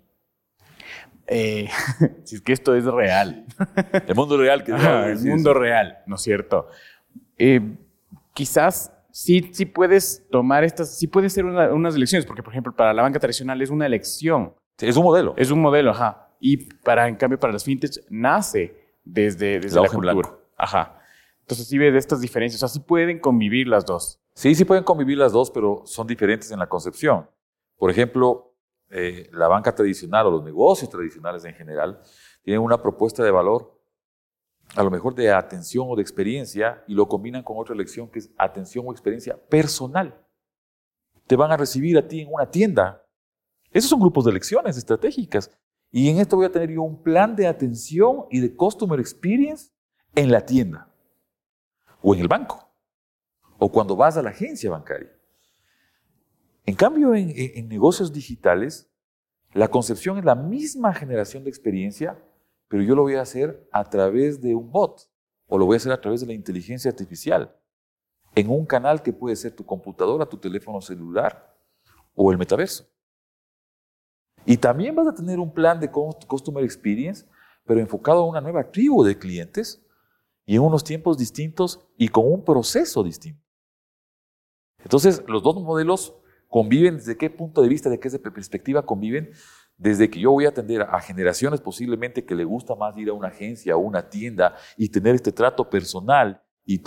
eh, 1.28 1.70
si 2.24 2.36
es 2.36 2.42
que 2.42 2.54
esto 2.54 2.76
es 2.76 2.86
real. 2.86 3.46
El 4.08 4.16
mundo 4.16 4.38
real. 4.38 4.64
Que 4.64 4.72
el 4.72 5.20
mundo 5.20 5.54
real, 5.54 6.00
¿no 6.06 6.16
es 6.16 6.22
cierto? 6.22 6.68
Eh, 7.38 7.62
quizás 8.34 8.92
sí, 9.12 9.50
sí 9.54 9.66
puedes 9.66 10.28
tomar 10.30 10.64
estas, 10.64 10.98
sí 10.98 11.08
puede 11.08 11.30
ser 11.30 11.46
unas 11.46 11.96
elecciones, 11.96 12.26
porque 12.26 12.44
por 12.44 12.54
ejemplo 12.54 12.76
para 12.76 12.94
la 12.94 13.02
banca 13.02 13.20
tradicional 13.20 13.62
es 13.62 13.70
una 13.70 13.86
elección. 13.86 14.54
es 14.80 14.98
un 14.98 15.04
modelo. 15.04 15.34
Es 15.38 15.52
un 15.52 15.62
modelo, 15.62 15.92
ajá. 15.92 16.30
Y 16.40 16.58
para, 16.58 17.08
en 17.08 17.16
cambio 17.16 17.40
para 17.40 17.54
las 17.54 17.64
fintechs 17.64 18.02
nace 18.10 18.76
desde, 19.04 19.60
desde 19.60 19.80
la, 19.80 19.88
cultura. 19.88 20.30
Ajá. 20.58 21.00
Entonces 21.42 21.68
sí 21.68 21.78
ves 21.78 21.94
estas 21.96 22.22
diferencias, 22.22 22.62
o 22.64 22.68
sea, 22.68 22.74
sí 22.74 22.80
pueden 22.80 23.20
convivir 23.20 23.68
las 23.68 23.86
dos. 23.86 24.21
Sí, 24.34 24.56
sí 24.56 24.66
pueden 24.66 24.84
convivir 24.84 25.18
las 25.18 25.34
dos, 25.34 25.52
pero 25.52 25.84
son 25.86 26.08
diferentes 26.08 26.52
en 26.52 26.60
la 26.60 26.70
concepción. 26.70 27.30
Por 27.78 27.92
ejemplo, 27.92 28.56
eh, 28.90 29.30
la 29.34 29.48
banca 29.48 29.74
tradicional 29.74 30.28
o 30.28 30.32
los 30.32 30.44
negocios 30.44 30.90
tradicionales 30.90 31.44
en 31.46 31.54
general 31.54 32.02
tienen 32.44 32.62
una 32.62 32.82
propuesta 32.82 33.24
de 33.24 33.32
valor, 33.32 33.80
a 34.76 34.84
lo 34.84 34.92
mejor 34.92 35.16
de 35.16 35.32
atención 35.32 35.88
o 35.90 35.96
de 35.96 36.02
experiencia, 36.02 36.84
y 36.88 36.94
lo 36.94 37.08
combinan 37.08 37.44
con 37.44 37.58
otra 37.58 37.76
elección 37.76 38.10
que 38.10 38.20
es 38.20 38.32
atención 38.38 38.86
o 38.88 38.92
experiencia 38.92 39.38
personal. 39.38 40.26
Te 41.28 41.36
van 41.36 41.52
a 41.52 41.58
recibir 41.58 41.98
a 41.98 42.08
ti 42.08 42.22
en 42.22 42.30
una 42.32 42.50
tienda. 42.50 43.06
Esos 43.72 43.90
son 43.90 44.00
grupos 44.00 44.26
de 44.26 44.32
elecciones 44.32 44.78
estratégicas. 44.78 45.52
Y 45.92 46.10
en 46.10 46.20
esto 46.20 46.38
voy 46.38 46.46
a 46.46 46.52
tener 46.52 46.72
yo 46.72 46.84
un 46.84 47.04
plan 47.04 47.36
de 47.36 47.48
atención 47.48 48.26
y 48.30 48.40
de 48.40 48.56
customer 48.56 49.00
experience 49.00 49.72
en 50.16 50.32
la 50.32 50.46
tienda 50.46 50.90
o 52.02 52.16
en 52.16 52.22
el 52.22 52.28
banco 52.30 52.71
o 53.64 53.72
cuando 53.72 53.96
vas 53.96 54.18
a 54.18 54.24
la 54.24 54.32
agencia 54.32 54.72
bancaria. 54.72 55.16
En 56.66 56.74
cambio, 56.74 57.14
en, 57.14 57.68
negocios 57.68 58.12
digitales, 58.12 58.92
la 59.54 59.68
concepción 59.68 60.18
es 60.18 60.26
la 60.26 60.34
misma 60.34 60.96
generación 60.96 61.44
de 61.44 61.52
experiencia, 61.52 62.20
pero 62.68 62.82
yo 62.82 62.96
lo 62.96 63.04
voy 63.04 63.16
a 63.16 63.22
hacer 63.22 63.70
a 63.72 63.88
través 63.88 64.42
de 64.42 64.56
un 64.56 64.72
bot 64.72 65.08
o 65.46 65.60
lo 65.60 65.68
voy 65.68 65.76
a 65.76 65.78
hacer 65.78 65.92
a 65.92 66.02
través 66.02 66.22
de 66.22 66.28
la 66.28 66.34
inteligencia 66.34 66.90
artificial, 66.90 67.56
en 68.34 68.50
un 68.50 68.66
canal 68.66 69.04
que 69.04 69.14
puede 69.14 69.36
ser 69.36 69.56
tu 69.56 69.64
computadora, 69.64 70.26
tu 70.26 70.38
teléfono 70.38 70.82
celular 70.82 71.56
o 72.16 72.32
el 72.32 72.40
metaverso. 72.40 72.88
Y 74.44 74.58
también 74.58 74.96
vas 74.96 75.08
a 75.08 75.14
tener 75.14 75.38
un 75.38 75.54
plan 75.54 75.80
de 75.80 75.92
Customer 75.92 76.64
Experience, 76.64 77.28
pero 77.64 77.80
enfocado 77.80 78.24
a 78.24 78.28
una 78.28 78.42
nueva 78.42 78.72
tribu 78.72 79.04
de 79.04 79.20
clientes 79.20 79.86
y 80.48 80.56
en 80.56 80.64
unos 80.64 80.84
tiempos 80.84 81.16
distintos 81.16 81.80
y 81.96 82.08
con 82.08 82.26
un 82.26 82.44
proceso 82.44 83.04
distinto. 83.04 83.41
Entonces, 84.84 85.24
los 85.28 85.44
dos 85.44 85.56
modelos 85.62 86.16
conviven 86.48 86.98
desde 86.98 87.18
qué 87.18 87.30
punto 87.30 87.62
de 87.62 87.70
vista, 87.70 87.90
de 87.90 88.00
qué 88.00 88.10
perspectiva 88.10 88.86
conviven, 88.86 89.32
desde 89.78 90.10
que 90.10 90.20
yo 90.20 90.32
voy 90.32 90.46
a 90.46 90.50
atender 90.50 90.82
a 90.82 91.00
generaciones 91.00 91.62
posiblemente 91.62 92.26
que 92.26 92.36
le 92.36 92.44
gusta 92.44 92.76
más 92.76 92.96
ir 92.98 93.10
a 93.10 93.14
una 93.14 93.30
agencia 93.30 93.76
o 93.76 93.80
una 93.80 94.10
tienda 94.10 94.56
y 94.78 94.90
tener 94.90 95.16
este 95.16 95.32
trato 95.32 95.70
personal 95.70 96.44
y, 96.64 96.78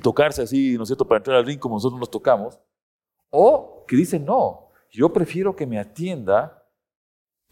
tocarse 0.00 0.42
así, 0.42 0.76
¿no 0.76 0.82
es 0.82 0.88
cierto?, 0.88 1.08
para 1.08 1.18
entrar 1.18 1.36
al 1.36 1.46
ring 1.46 1.58
como 1.58 1.76
nosotros 1.76 1.98
nos 1.98 2.10
tocamos, 2.10 2.60
o 3.30 3.84
que 3.88 3.96
dicen, 3.96 4.24
no, 4.24 4.68
yo 4.90 5.12
prefiero 5.12 5.56
que 5.56 5.66
me 5.66 5.78
atienda 5.78 6.62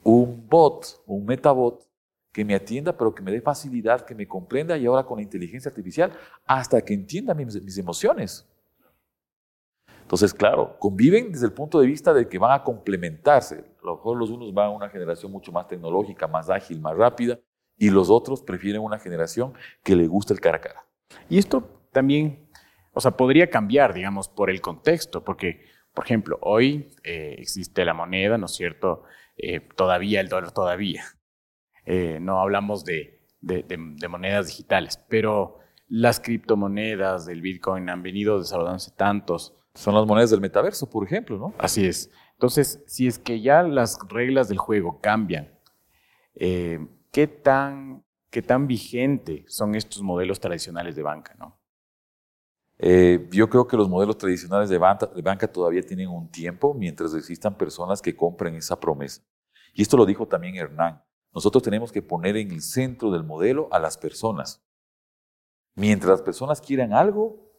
un 0.03 0.47
bot, 0.49 1.03
un 1.07 1.25
metabot, 1.25 1.89
que 2.33 2.45
me 2.45 2.55
atienda, 2.55 2.97
pero 2.97 3.15
que 3.15 3.23
me 3.23 3.33
dé 3.33 3.41
facilidad, 3.41 4.03
que 4.03 4.15
me 4.15 4.29
comprenda 4.29 4.77
y 4.77 4.87
ahora 4.87 5.05
con 5.05 5.17
la 5.17 5.23
inteligencia 5.23 5.71
artificial, 5.71 6.13
hasta 6.47 6.81
que 6.83 6.95
entienda 6.95 7.35
mis 7.35 7.79
emociones. 7.79 8.47
Entonces, 10.11 10.35
claro, 10.35 10.77
conviven 10.81 11.31
desde 11.31 11.47
el 11.47 11.53
punto 11.53 11.79
de 11.79 11.87
vista 11.87 12.13
de 12.13 12.29
que 12.29 12.37
van 12.37 12.51
a 12.51 12.65
complementarse. 12.65 13.65
A 13.81 13.87
lo 13.87 13.95
mejor 13.95 14.17
los 14.17 14.29
unos 14.29 14.53
van 14.53 14.67
a 14.67 14.71
una 14.71 14.89
generación 14.89 15.31
mucho 15.31 15.53
más 15.53 15.69
tecnológica, 15.69 16.27
más 16.27 16.51
ágil, 16.51 16.81
más 16.81 16.97
rápida, 16.97 17.39
y 17.79 17.91
los 17.91 18.11
otros 18.11 18.43
prefieren 18.43 18.83
una 18.83 18.99
generación 18.99 19.55
que 19.85 19.95
le 19.95 20.09
gusta 20.09 20.35
el 20.35 20.41
cara 20.41 20.57
a 20.57 20.61
cara. 20.61 20.85
Y 21.29 21.39
esto 21.39 21.63
también, 21.93 22.49
o 22.93 23.01
sea, 23.01 23.13
podría 23.13 23.51
cambiar, 23.51 23.95
digamos, 23.95 24.29
por 24.29 24.51
el 24.51 24.61
contexto, 24.61 25.23
porque, 25.23 25.65
por 25.95 26.07
ejemplo, 26.07 26.41
hoy 26.43 26.91
eh, 27.05 27.37
existe 27.39 27.85
la 27.85 27.95
moneda, 27.95 28.37
¿no 28.37 28.47
es 28.47 28.53
cierto? 28.57 29.05
Eh, 29.37 29.61
todavía 29.61 30.21
el 30.21 30.29
dólar, 30.29 30.51
todavía. 30.51 31.05
Eh, 31.85 32.19
no 32.21 32.41
hablamos 32.41 32.85
de, 32.85 33.21
de, 33.43 34.09
monedas 34.09 34.49
digitales, 34.49 35.01
pero 35.09 35.61
las 35.87 36.19
criptomonedas 36.19 37.27
del 37.27 37.43
Bitcoin 37.43 37.89
han 37.89 38.03
venido 38.03 38.41
desarrollándose 38.41 38.91
tantos. 38.91 39.55
Son 39.81 39.95
las 39.95 40.05
monedas 40.05 40.29
del 40.29 40.43
metaverso, 40.43 40.91
por 40.91 41.07
ejemplo, 41.07 41.39
¿no? 41.39 41.55
Así 41.57 41.87
es. 41.87 42.11
Entonces, 42.35 42.83
si 42.87 43.07
es 43.07 43.19
que 43.19 43.41
ya 43.41 43.63
las 43.63 43.99
reglas 44.11 44.47
del 44.51 44.59
juego 44.59 45.01
cambian, 45.01 45.59
eh, 46.35 46.87
¿qué, 47.11 47.27
tan, 47.27 48.05
¿qué 48.29 48.43
tan 48.43 48.67
vigente 48.67 49.47
son 49.49 49.75
estos 49.75 50.03
modelos 50.03 50.39
tradicionales 50.39 50.97
de 50.97 51.03
banca, 51.03 51.35
no? 51.39 51.59
Eh, 52.77 53.27
yo 53.33 53.49
creo 53.49 53.67
que 53.67 53.79
los 53.79 53.89
modelos 53.89 54.19
tradicionales 54.19 54.69
de 54.69 54.77
banca, 54.77 55.07
de 55.07 55.23
banca 55.23 55.51
todavía 55.51 55.81
tienen 55.81 56.11
un 56.11 56.31
tiempo 56.31 56.75
mientras 56.75 57.15
existan 57.15 57.57
personas 57.57 58.03
que 58.03 58.15
compren 58.15 58.57
esa 58.57 58.79
promesa. 58.79 59.23
Y 59.73 59.81
esto 59.81 59.97
lo 59.97 60.05
dijo 60.05 60.29
también 60.29 60.57
Hernán. 60.57 61.03
Nosotros 61.33 61.63
tenemos 61.63 61.91
que 61.91 62.03
poner 62.03 62.37
en 62.37 62.51
el 62.51 62.61
centro 62.61 63.11
del 63.11 63.25
modelo 63.25 63.67
a 63.73 63.79
las 63.79 63.97
personas. 63.97 64.63
Mientras 65.75 66.11
las 66.11 66.23
personas 66.23 66.61
quieran 66.61 66.93
algo 66.93 67.50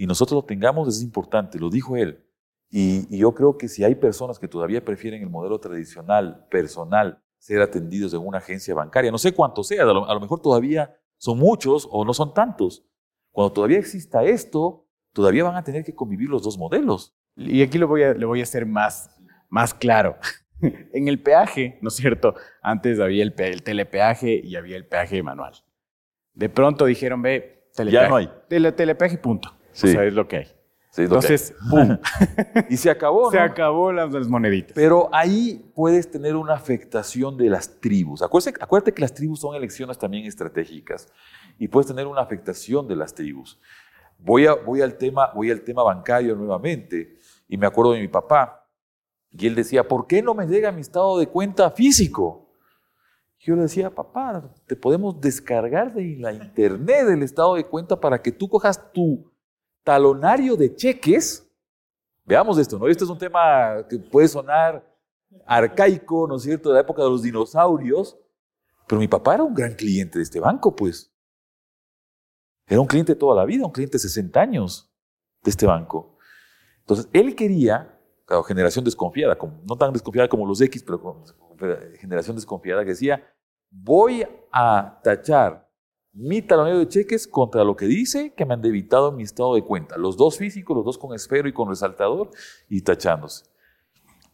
y 0.00 0.06
nosotros 0.06 0.36
lo 0.36 0.44
tengamos, 0.46 0.88
es 0.88 1.02
importante, 1.02 1.58
lo 1.58 1.68
dijo 1.68 1.94
él. 1.94 2.24
Y, 2.70 3.18
yo 3.18 3.34
creo 3.34 3.58
que 3.58 3.68
si 3.68 3.84
hay 3.84 3.94
personas 3.94 4.38
que 4.38 4.48
todavía 4.48 4.82
prefieren 4.82 5.20
el 5.20 5.28
modelo 5.28 5.60
tradicional, 5.60 6.46
personal, 6.50 7.22
ser 7.36 7.60
atendidos 7.60 8.14
en 8.14 8.26
una 8.26 8.38
agencia 8.38 8.74
bancaria, 8.74 9.10
no 9.10 9.18
sé 9.18 9.34
cuánto 9.34 9.62
sea, 9.62 9.82
a 9.82 10.14
lo 10.14 10.20
mejor 10.20 10.40
todavía 10.40 10.96
son 11.18 11.38
muchos 11.38 11.86
o 11.90 12.02
no 12.06 12.14
son 12.14 12.32
tantos, 12.32 12.82
cuando 13.30 13.52
todavía 13.52 13.78
exista 13.78 14.24
esto, 14.24 14.86
todavía 15.12 15.44
van 15.44 15.56
a 15.56 15.64
tener 15.64 15.84
que 15.84 15.94
convivir 15.94 16.30
los 16.30 16.42
dos 16.42 16.56
modelos. 16.56 17.14
Y 17.36 17.60
aquí 17.60 17.76
lo 17.76 17.86
voy 17.86 18.02
a, 18.04 18.14
voy 18.14 18.40
a 18.40 18.44
hacer 18.44 18.64
más, 18.64 19.14
más 19.50 19.74
claro. 19.74 20.16
en 20.62 21.08
el 21.08 21.22
peaje, 21.22 21.78
¿no 21.82 21.88
es 21.88 21.96
cierto? 21.96 22.34
Antes 22.62 23.00
había 23.00 23.22
el, 23.22 23.34
telepeaje 23.34 24.40
y 24.42 24.56
había 24.56 24.78
el 24.78 24.86
peaje 24.86 25.22
manual. 25.22 25.52
De 26.32 26.48
pronto 26.48 26.86
dijeron, 26.86 27.20
ve, 27.20 27.68
telepeaje. 27.74 28.04
Ya 28.04 28.08
no 28.08 28.16
hay. 28.16 28.30
telepeaje, 28.48 29.18
punto. 29.18 29.59
Sí. 29.72 29.88
O 29.88 29.92
sea, 29.92 30.04
es 30.04 30.14
lo 30.14 30.26
que 30.28 30.36
hay. 30.36 30.46
Entonces, 30.96 31.54
¡pum! 31.70 31.98
y 32.68 32.76
se 32.76 32.90
acabó, 32.90 33.30
Se 33.30 33.38
acabó 33.38 33.92
las, 33.92 34.26
moneditas. 34.26 34.72
Pero 34.74 35.08
ahí 35.12 35.70
puedes 35.74 36.10
tener 36.10 36.34
una 36.34 36.54
afectación 36.54 37.36
de 37.36 37.48
las 37.48 37.80
tribus. 37.80 38.22
Acuérdate, 38.22 38.58
acuérdate, 38.60 38.92
que 38.92 39.00
las 39.00 39.14
tribus 39.14 39.40
son 39.40 39.54
elecciones 39.54 39.98
también 39.98 40.26
estratégicas 40.26 41.08
y 41.58 41.68
puedes 41.68 41.86
tener 41.86 42.06
una 42.06 42.20
afectación 42.20 42.88
de 42.88 42.96
las 42.96 43.14
tribus. 43.14 43.60
Voy, 44.18 44.46
a, 44.46 44.54
voy, 44.54 44.82
al, 44.82 44.96
tema, 44.96 45.30
voy 45.32 45.50
al 45.50 45.62
tema 45.62 45.82
bancario 45.82 46.34
nuevamente 46.34 47.16
y 47.48 47.56
me 47.56 47.66
acuerdo 47.66 47.92
de 47.92 48.00
mi 48.00 48.08
papá 48.08 48.60
y 49.30 49.46
él 49.46 49.54
decía, 49.54 49.86
¿por 49.86 50.06
qué 50.06 50.22
no 50.22 50.34
me 50.34 50.46
llega 50.46 50.72
mi 50.72 50.80
estado 50.80 51.18
de 51.18 51.28
cuenta 51.28 51.70
físico? 51.70 52.48
Yo 53.38 53.54
le 53.54 53.62
decía, 53.62 53.94
papá, 53.94 54.52
te 54.66 54.76
podemos 54.76 55.18
descargar 55.20 55.94
de 55.94 56.16
la 56.18 56.32
internet 56.32 57.08
el 57.08 57.22
estado 57.22 57.54
de 57.54 57.64
cuenta 57.64 57.98
para 57.98 58.20
que 58.20 58.32
tú 58.32 58.48
cojas 58.48 58.92
tu 58.92 59.29
talonario 59.82 60.56
de 60.56 60.74
cheques. 60.74 61.46
Veamos 62.24 62.58
esto, 62.58 62.78
¿no? 62.78 62.88
Este 62.88 63.04
es 63.04 63.10
un 63.10 63.18
tema 63.18 63.86
que 63.88 63.98
puede 63.98 64.28
sonar 64.28 64.86
arcaico, 65.46 66.26
¿no 66.26 66.36
es 66.36 66.42
cierto?, 66.42 66.70
de 66.70 66.76
la 66.76 66.80
época 66.80 67.02
de 67.02 67.08
los 67.08 67.22
dinosaurios, 67.22 68.18
pero 68.86 69.00
mi 69.00 69.08
papá 69.08 69.34
era 69.34 69.44
un 69.44 69.54
gran 69.54 69.74
cliente 69.74 70.18
de 70.18 70.24
este 70.24 70.40
banco, 70.40 70.74
pues. 70.74 71.12
Era 72.66 72.80
un 72.80 72.86
cliente 72.86 73.14
toda 73.14 73.34
la 73.36 73.44
vida, 73.44 73.64
un 73.64 73.72
cliente 73.72 73.94
de 73.94 74.00
60 74.00 74.40
años 74.40 74.92
de 75.42 75.50
este 75.50 75.66
banco. 75.66 76.18
Entonces, 76.80 77.08
él 77.12 77.34
quería, 77.34 77.98
claro, 78.24 78.42
generación 78.42 78.84
desconfiada, 78.84 79.38
no 79.64 79.76
tan 79.76 79.92
desconfiada 79.92 80.28
como 80.28 80.46
los 80.46 80.60
X, 80.60 80.82
pero 80.82 81.24
generación 81.98 82.36
desconfiada, 82.36 82.82
que 82.82 82.90
decía, 82.90 83.24
voy 83.70 84.26
a 84.52 85.00
tachar 85.02 85.69
mi 86.12 86.42
talonero 86.42 86.78
de 86.78 86.88
cheques 86.88 87.26
contra 87.26 87.64
lo 87.64 87.76
que 87.76 87.86
dice 87.86 88.34
que 88.34 88.44
me 88.44 88.54
han 88.54 88.62
debitado 88.62 89.10
en 89.10 89.16
mi 89.16 89.22
estado 89.22 89.54
de 89.54 89.62
cuenta. 89.62 89.96
Los 89.96 90.16
dos 90.16 90.38
físicos, 90.38 90.76
los 90.76 90.84
dos 90.84 90.98
con 90.98 91.14
esfero 91.14 91.48
y 91.48 91.52
con 91.52 91.68
resaltador 91.68 92.30
y 92.68 92.82
tachándose. 92.82 93.44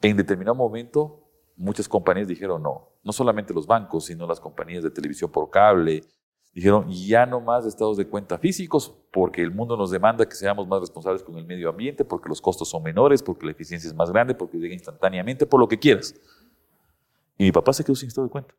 En 0.02 0.16
determinado 0.16 0.54
momento, 0.54 1.24
muchas 1.56 1.88
compañías 1.88 2.28
dijeron 2.28 2.62
no. 2.62 2.88
No 3.02 3.12
solamente 3.12 3.54
los 3.54 3.66
bancos, 3.66 4.06
sino 4.06 4.26
las 4.26 4.40
compañías 4.40 4.82
de 4.82 4.90
televisión 4.90 5.30
por 5.30 5.50
cable, 5.50 6.02
Dijeron, 6.56 6.88
ya 6.88 7.26
no 7.26 7.42
más 7.42 7.66
estados 7.66 7.98
de 7.98 8.08
cuenta 8.08 8.38
físicos, 8.38 8.90
porque 9.12 9.42
el 9.42 9.50
mundo 9.50 9.76
nos 9.76 9.90
demanda 9.90 10.26
que 10.26 10.34
seamos 10.34 10.66
más 10.66 10.80
responsables 10.80 11.22
con 11.22 11.36
el 11.36 11.44
medio 11.44 11.68
ambiente, 11.68 12.02
porque 12.02 12.30
los 12.30 12.40
costos 12.40 12.70
son 12.70 12.82
menores, 12.82 13.22
porque 13.22 13.44
la 13.44 13.52
eficiencia 13.52 13.86
es 13.86 13.94
más 13.94 14.10
grande, 14.10 14.34
porque 14.34 14.56
llega 14.56 14.72
instantáneamente, 14.72 15.44
por 15.44 15.60
lo 15.60 15.68
que 15.68 15.78
quieras. 15.78 16.14
Y 17.36 17.44
mi 17.44 17.52
papá 17.52 17.74
se 17.74 17.84
quedó 17.84 17.94
sin 17.94 18.08
estado 18.08 18.26
de 18.28 18.30
cuenta. 18.30 18.54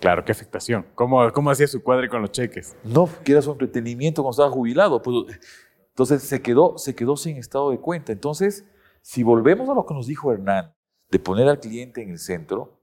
Claro, 0.00 0.24
qué 0.24 0.32
afectación. 0.32 0.86
¿Cómo, 0.94 1.32
cómo 1.32 1.50
hacía 1.50 1.66
su 1.66 1.82
cuadre 1.82 2.08
con 2.08 2.20
los 2.20 2.30
cheques? 2.30 2.76
No, 2.84 3.08
que 3.24 3.32
era 3.32 3.42
su 3.42 3.50
entretenimiento 3.50 4.22
cuando 4.22 4.32
estaba 4.32 4.50
jubilado. 4.50 5.00
Pues, 5.00 5.38
entonces 5.88 6.22
se 6.22 6.42
quedó, 6.42 6.76
se 6.76 6.94
quedó 6.94 7.16
sin 7.16 7.38
estado 7.38 7.70
de 7.70 7.80
cuenta. 7.80 8.12
Entonces, 8.12 8.66
si 9.00 9.22
volvemos 9.22 9.68
a 9.68 9.74
lo 9.74 9.86
que 9.86 9.94
nos 9.94 10.06
dijo 10.06 10.32
Hernán, 10.32 10.74
de 11.10 11.18
poner 11.18 11.48
al 11.48 11.60
cliente 11.60 12.02
en 12.02 12.10
el 12.10 12.18
centro, 12.18 12.80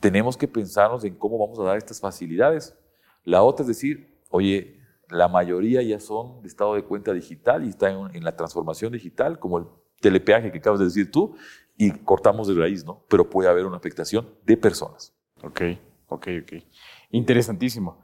tenemos 0.00 0.36
que 0.36 0.48
pensarnos 0.48 1.04
en 1.04 1.14
cómo 1.14 1.38
vamos 1.38 1.58
a 1.60 1.64
dar 1.64 1.76
estas 1.76 2.00
facilidades. 2.00 2.76
La 3.22 3.42
otra 3.42 3.62
es 3.62 3.68
decir, 3.68 4.18
oye, 4.30 4.80
la 5.10 5.28
mayoría 5.28 5.82
ya 5.82 6.00
son 6.00 6.40
de 6.42 6.48
estado 6.48 6.74
de 6.74 6.84
cuenta 6.84 7.12
digital 7.12 7.64
y 7.64 7.68
están 7.68 8.14
en, 8.14 8.24
la 8.24 8.36
transformación 8.36 8.92
digital, 8.92 9.38
como 9.38 9.58
el 9.58 9.66
telepeaje 10.00 10.50
que 10.50 10.58
acabas 10.58 10.80
de 10.80 10.86
decir 10.86 11.10
tú, 11.10 11.36
y 11.76 11.90
cortamos 11.90 12.48
de 12.48 12.54
raíz, 12.54 12.84
¿no? 12.84 13.04
Pero 13.08 13.28
puede 13.28 13.48
haber 13.48 13.66
una 13.66 13.76
afectación 13.76 14.28
de 14.44 14.56
personas. 14.56 15.14
Ok, 15.42 15.62
ok, 16.10 16.28
ok. 16.42 16.62
Interesantísimo. 17.10 18.02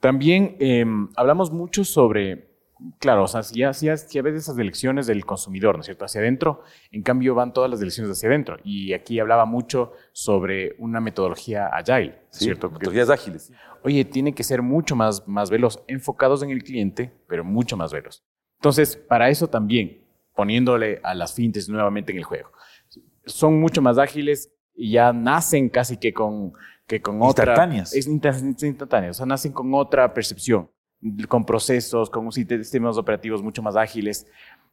También 0.00 0.56
em, 0.60 1.08
hablamos 1.16 1.50
mucho 1.50 1.84
sobre 1.84 2.54
claro, 2.98 3.24
o 3.24 3.28
sea, 3.28 3.42
si 3.42 3.60
ya, 3.60 3.72
si 3.72 3.86
ya, 3.86 4.22
ves 4.22 4.34
esas 4.34 4.58
elecciones 4.58 5.06
del 5.06 5.24
consumidor, 5.24 5.76
¿no 5.76 5.80
es 5.80 5.86
cierto? 5.86 6.04
Hacia 6.04 6.20
adentro, 6.20 6.62
en 6.90 7.02
cambio 7.02 7.34
van 7.34 7.52
todas 7.52 7.70
las 7.70 7.80
elecciones 7.80 8.10
hacia 8.10 8.28
adentro. 8.28 8.58
Y 8.64 8.92
aquí 8.92 9.18
hablaba 9.18 9.44
mucho 9.44 9.92
sobre 10.12 10.74
una 10.78 11.00
metodología 11.00 11.66
agile, 11.66 12.18
¿cierto? 12.30 12.70
Metodologías 12.70 13.10
ágiles. 13.10 13.52
Oye, 13.82 14.04
tiene 14.04 14.34
que 14.34 14.42
ser 14.42 14.62
mucho 14.62 14.96
más, 14.96 15.26
más 15.28 15.50
veloz, 15.50 15.82
enfocados 15.86 16.42
en 16.42 16.50
el 16.50 16.62
cliente, 16.62 17.12
pero 17.28 17.44
mucho 17.44 17.76
más 17.76 17.92
veloz. 17.92 18.24
Entonces, 18.58 18.96
para 18.96 19.28
eso 19.28 19.48
también, 19.48 20.02
poniéndole 20.34 21.00
a 21.02 21.14
las 21.14 21.34
fintes 21.34 21.68
nuevamente 21.68 22.12
en 22.12 22.18
el 22.18 22.24
juego. 22.24 22.50
Son 23.26 23.60
mucho 23.60 23.82
más 23.82 23.98
ágiles 23.98 24.52
y 24.74 24.92
ya 24.92 25.12
nacen 25.12 25.68
casi 25.68 25.98
que 25.98 26.12
con, 26.12 26.52
que 26.86 27.00
con 27.00 27.22
otra... 27.22 27.52
Instantáneas. 27.52 27.94
Es 27.94 28.06
instantáneas, 28.06 29.16
o 29.16 29.18
sea, 29.18 29.26
nacen 29.26 29.52
con 29.52 29.72
otra 29.74 30.12
percepción 30.12 30.68
con 31.28 31.44
procesos, 31.44 32.10
con 32.10 32.30
sistemas 32.32 32.96
operativos 32.96 33.42
mucho 33.42 33.62
más 33.62 33.76
ágiles. 33.76 34.26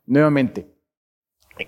Nuevamente, 0.05 0.73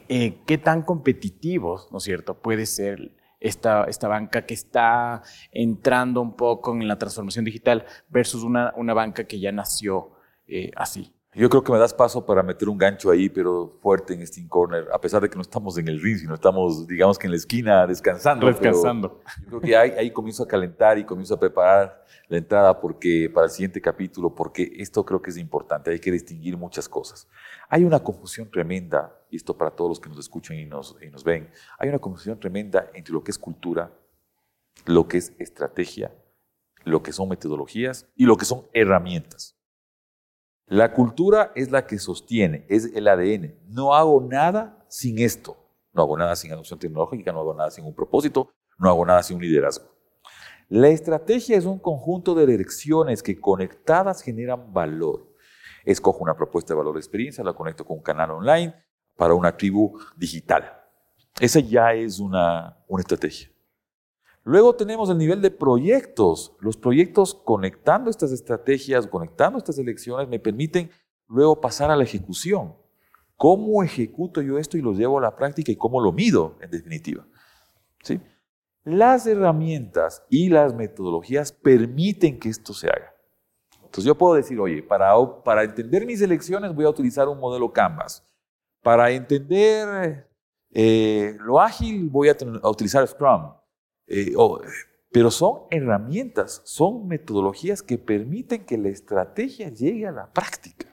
eh, 0.07 0.41
¿qué 0.45 0.57
tan 0.57 0.83
competitivos, 0.83 1.89
¿no 1.91 1.97
es 1.97 2.03
cierto?, 2.03 2.39
puede 2.39 2.65
ser 2.65 3.15
esta, 3.39 3.83
esta 3.85 4.07
banca 4.07 4.45
que 4.45 4.53
está 4.53 5.21
entrando 5.51 6.21
un 6.21 6.35
poco 6.35 6.73
en 6.73 6.87
la 6.87 6.97
transformación 6.97 7.43
digital 7.43 7.85
versus 8.09 8.43
una, 8.43 8.73
una 8.77 8.93
banca 8.93 9.25
que 9.25 9.39
ya 9.39 9.51
nació 9.51 10.13
eh, 10.47 10.71
así. 10.75 11.13
Yo 11.35 11.49
creo 11.49 11.63
que 11.63 11.71
me 11.71 11.79
das 11.79 11.93
paso 11.93 12.23
para 12.23 12.43
meter 12.43 12.69
un 12.69 12.77
gancho 12.77 13.09
ahí, 13.09 13.27
pero 13.27 13.79
fuerte 13.81 14.13
en 14.13 14.25
Steam 14.25 14.47
Corner, 14.47 14.87
a 14.93 15.01
pesar 15.01 15.21
de 15.21 15.29
que 15.29 15.35
no 15.35 15.41
estamos 15.41 15.77
en 15.79 15.87
el 15.87 15.99
ring, 15.99 16.17
sino 16.17 16.35
estamos, 16.35 16.87
digamos 16.87 17.17
que 17.17 17.25
en 17.25 17.31
la 17.31 17.37
esquina 17.37 17.87
descansando. 17.87 18.45
Descansando. 18.45 19.19
Yo 19.41 19.47
creo 19.47 19.61
que 19.61 19.75
ahí, 19.75 19.91
ahí 19.97 20.11
comienzo 20.11 20.43
a 20.43 20.47
calentar 20.47 20.99
y 20.99 21.03
comienzo 21.03 21.33
a 21.33 21.39
preparar 21.39 22.05
la 22.27 22.37
entrada 22.37 22.79
porque, 22.79 23.31
para 23.33 23.47
el 23.47 23.51
siguiente 23.51 23.81
capítulo, 23.81 24.33
porque 24.35 24.73
esto 24.77 25.03
creo 25.03 25.21
que 25.21 25.31
es 25.31 25.37
importante, 25.37 25.89
hay 25.89 25.99
que 25.99 26.11
distinguir 26.11 26.55
muchas 26.55 26.87
cosas. 26.87 27.27
Hay 27.67 27.83
una 27.83 27.99
confusión 27.99 28.51
tremenda, 28.51 29.19
y 29.31 29.37
esto 29.37 29.57
para 29.57 29.71
todos 29.71 29.89
los 29.89 29.99
que 29.99 30.09
nos 30.09 30.19
escuchan 30.19 30.57
y 30.57 30.65
nos, 30.65 30.95
y 31.01 31.09
nos 31.09 31.23
ven, 31.23 31.49
hay 31.79 31.89
una 31.89 31.99
confusión 31.99 32.39
tremenda 32.39 32.91
entre 32.93 33.11
lo 33.11 33.23
que 33.23 33.31
es 33.31 33.39
cultura, 33.39 33.91
lo 34.85 35.07
que 35.07 35.17
es 35.17 35.33
estrategia, 35.39 36.11
lo 36.83 37.01
que 37.01 37.11
son 37.11 37.29
metodologías 37.29 38.07
y 38.15 38.25
lo 38.25 38.37
que 38.37 38.45
son 38.45 38.67
herramientas. 38.73 39.57
La 40.73 40.91
cultura 40.91 41.51
es 41.53 41.69
la 41.69 41.85
que 41.85 41.99
sostiene, 41.99 42.65
es 42.67 42.91
el 42.95 43.07
ADN. 43.07 43.53
No 43.67 43.93
hago 43.93 44.19
nada 44.27 44.83
sin 44.87 45.19
esto. 45.19 45.55
No 45.93 46.01
hago 46.01 46.17
nada 46.17 46.35
sin 46.35 46.51
adopción 46.51 46.79
tecnológica, 46.79 47.31
no 47.31 47.41
hago 47.41 47.53
nada 47.53 47.69
sin 47.69 47.85
un 47.85 47.93
propósito, 47.93 48.49
no 48.79 48.89
hago 48.89 49.05
nada 49.05 49.21
sin 49.21 49.35
un 49.35 49.43
liderazgo. 49.43 49.85
La 50.69 50.87
estrategia 50.87 51.57
es 51.57 51.65
un 51.65 51.77
conjunto 51.77 52.33
de 52.33 52.47
direcciones 52.47 53.21
que 53.21 53.39
conectadas 53.39 54.23
generan 54.23 54.73
valor. 54.73 55.31
Escojo 55.85 56.23
una 56.23 56.35
propuesta 56.35 56.73
de 56.73 56.79
valor 56.79 56.95
de 56.95 57.01
experiencia, 57.01 57.43
la 57.43 57.53
conecto 57.53 57.85
con 57.85 57.97
un 57.97 58.03
canal 58.03 58.31
online 58.31 58.73
para 59.15 59.35
una 59.35 59.55
tribu 59.55 59.99
digital. 60.17 60.73
Esa 61.39 61.59
ya 61.59 61.93
es 61.93 62.17
una, 62.17 62.83
una 62.87 63.01
estrategia. 63.01 63.52
Luego 64.43 64.75
tenemos 64.75 65.09
el 65.09 65.17
nivel 65.17 65.41
de 65.41 65.51
proyectos. 65.51 66.55
Los 66.59 66.77
proyectos 66.77 67.33
conectando 67.33 68.09
estas 68.09 68.31
estrategias, 68.31 69.07
conectando 69.07 69.57
estas 69.57 69.77
elecciones, 69.77 70.27
me 70.27 70.39
permiten 70.39 70.91
luego 71.27 71.61
pasar 71.61 71.89
a 71.91 71.95
la 71.95 72.03
ejecución. 72.03 72.75
¿Cómo 73.37 73.83
ejecuto 73.83 74.41
yo 74.41 74.57
esto 74.57 74.77
y 74.77 74.81
lo 74.81 74.93
llevo 74.93 75.17
a 75.17 75.21
la 75.21 75.35
práctica 75.35 75.71
y 75.71 75.75
cómo 75.75 76.01
lo 76.01 76.11
mido, 76.11 76.57
en 76.61 76.71
definitiva? 76.71 77.25
¿Sí? 78.03 78.19
Las 78.83 79.25
herramientas 79.27 80.23
y 80.29 80.49
las 80.49 80.73
metodologías 80.73 81.51
permiten 81.53 82.39
que 82.39 82.49
esto 82.49 82.73
se 82.73 82.87
haga. 82.87 83.13
Entonces 83.77 84.05
yo 84.05 84.17
puedo 84.17 84.33
decir, 84.35 84.59
oye, 84.59 84.83
para, 84.83 85.13
para 85.43 85.63
entender 85.63 86.05
mis 86.05 86.21
elecciones 86.21 86.73
voy 86.75 86.85
a 86.85 86.89
utilizar 86.89 87.27
un 87.29 87.39
modelo 87.39 87.71
Canvas. 87.71 88.25
Para 88.81 89.11
entender 89.11 90.27
eh, 90.71 91.37
lo 91.39 91.61
ágil 91.61 92.09
voy 92.09 92.29
a, 92.29 92.35
utilizar 92.63 93.07
Scrum. 93.07 93.53
Eh, 94.07 94.33
pero 95.11 95.29
son 95.29 95.63
herramientas, 95.69 96.61
son 96.65 97.07
metodologías 97.07 97.81
que 97.81 97.97
permiten 97.97 98.65
que 98.65 98.77
la 98.77 98.89
estrategia 98.89 99.69
llegue 99.69 100.07
a 100.07 100.11
la 100.11 100.31
práctica. 100.31 100.87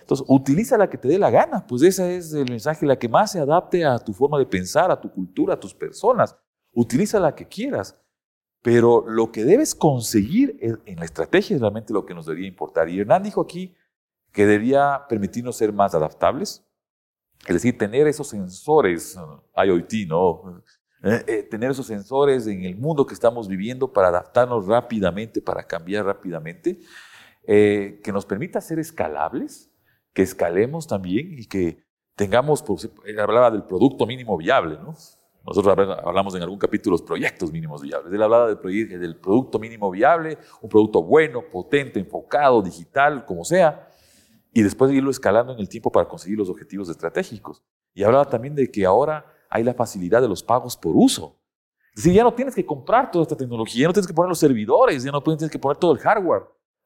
Entonces, 0.00 0.26
utiliza 0.28 0.78
la 0.78 0.88
que 0.88 0.98
te 0.98 1.08
dé 1.08 1.18
la 1.18 1.30
gana, 1.30 1.66
pues 1.66 1.82
ese 1.82 2.16
es 2.16 2.32
el 2.32 2.48
mensaje, 2.48 2.86
la 2.86 2.98
que 2.98 3.08
más 3.08 3.32
se 3.32 3.40
adapte 3.40 3.84
a 3.84 3.98
tu 3.98 4.12
forma 4.12 4.38
de 4.38 4.46
pensar, 4.46 4.90
a 4.90 5.00
tu 5.00 5.10
cultura, 5.10 5.54
a 5.54 5.60
tus 5.60 5.74
personas. 5.74 6.36
Utiliza 6.72 7.18
la 7.18 7.34
que 7.34 7.46
quieras. 7.48 8.00
Pero 8.62 9.04
lo 9.06 9.30
que 9.30 9.44
debes 9.44 9.74
conseguir 9.74 10.58
en 10.60 10.96
la 10.98 11.04
estrategia 11.04 11.54
es 11.54 11.60
realmente 11.60 11.92
lo 11.92 12.04
que 12.04 12.14
nos 12.14 12.26
debería 12.26 12.48
importar. 12.48 12.88
Y 12.88 12.98
Hernán 12.98 13.22
dijo 13.22 13.40
aquí 13.40 13.76
que 14.32 14.44
debería 14.44 15.02
permitirnos 15.08 15.56
ser 15.56 15.72
más 15.72 15.94
adaptables, 15.94 16.64
es 17.46 17.54
decir, 17.54 17.78
tener 17.78 18.06
esos 18.08 18.28
sensores, 18.28 19.16
IoT, 19.56 20.08
¿no? 20.08 20.62
Eh, 21.06 21.24
eh, 21.28 21.42
tener 21.44 21.70
esos 21.70 21.86
sensores 21.86 22.48
en 22.48 22.64
el 22.64 22.76
mundo 22.76 23.06
que 23.06 23.14
estamos 23.14 23.46
viviendo 23.46 23.92
para 23.92 24.08
adaptarnos 24.08 24.66
rápidamente, 24.66 25.40
para 25.40 25.62
cambiar 25.62 26.04
rápidamente, 26.04 26.80
eh, 27.46 28.00
que 28.02 28.10
nos 28.10 28.26
permita 28.26 28.60
ser 28.60 28.80
escalables, 28.80 29.70
que 30.12 30.22
escalemos 30.22 30.88
también 30.88 31.38
y 31.38 31.46
que 31.46 31.84
tengamos, 32.16 32.64
hablaba 33.20 33.52
del 33.52 33.62
producto 33.62 34.04
mínimo 34.04 34.36
viable, 34.36 34.78
¿no? 34.78 34.96
Nosotros 35.46 35.78
hablamos 36.04 36.34
en 36.34 36.42
algún 36.42 36.58
capítulo 36.58 36.94
los 36.94 37.02
proyectos 37.02 37.52
mínimos 37.52 37.82
viables. 37.82 38.12
Él 38.12 38.20
hablaba 38.20 38.52
del, 38.52 38.98
del 38.98 39.16
producto 39.20 39.60
mínimo 39.60 39.88
viable, 39.92 40.38
un 40.60 40.68
producto 40.68 41.04
bueno, 41.04 41.40
potente, 41.52 42.00
enfocado, 42.00 42.62
digital, 42.62 43.24
como 43.24 43.44
sea, 43.44 43.88
y 44.52 44.62
después 44.62 44.90
irlo 44.90 45.12
escalando 45.12 45.52
en 45.52 45.60
el 45.60 45.68
tiempo 45.68 45.92
para 45.92 46.08
conseguir 46.08 46.36
los 46.36 46.48
objetivos 46.48 46.88
estratégicos. 46.88 47.62
Y 47.94 48.02
hablaba 48.02 48.24
también 48.24 48.56
de 48.56 48.68
que 48.72 48.84
ahora 48.84 49.35
hay 49.48 49.64
la 49.64 49.74
facilidad 49.74 50.20
de 50.20 50.28
los 50.28 50.42
pagos 50.42 50.76
por 50.76 50.92
uso. 50.94 51.38
Es 51.94 52.02
decir, 52.02 52.12
ya 52.12 52.24
no 52.24 52.34
tienes 52.34 52.54
que 52.54 52.64
comprar 52.64 53.10
toda 53.10 53.22
esta 53.22 53.36
tecnología, 53.36 53.82
ya 53.82 53.86
no 53.88 53.92
tienes 53.92 54.06
que 54.06 54.12
poner 54.12 54.28
los 54.28 54.38
servidores, 54.38 55.02
ya 55.02 55.10
no 55.10 55.22
tienes 55.22 55.50
que 55.50 55.58
poner 55.58 55.78
todo 55.78 55.92
el 55.92 55.98
hardware. 55.98 56.42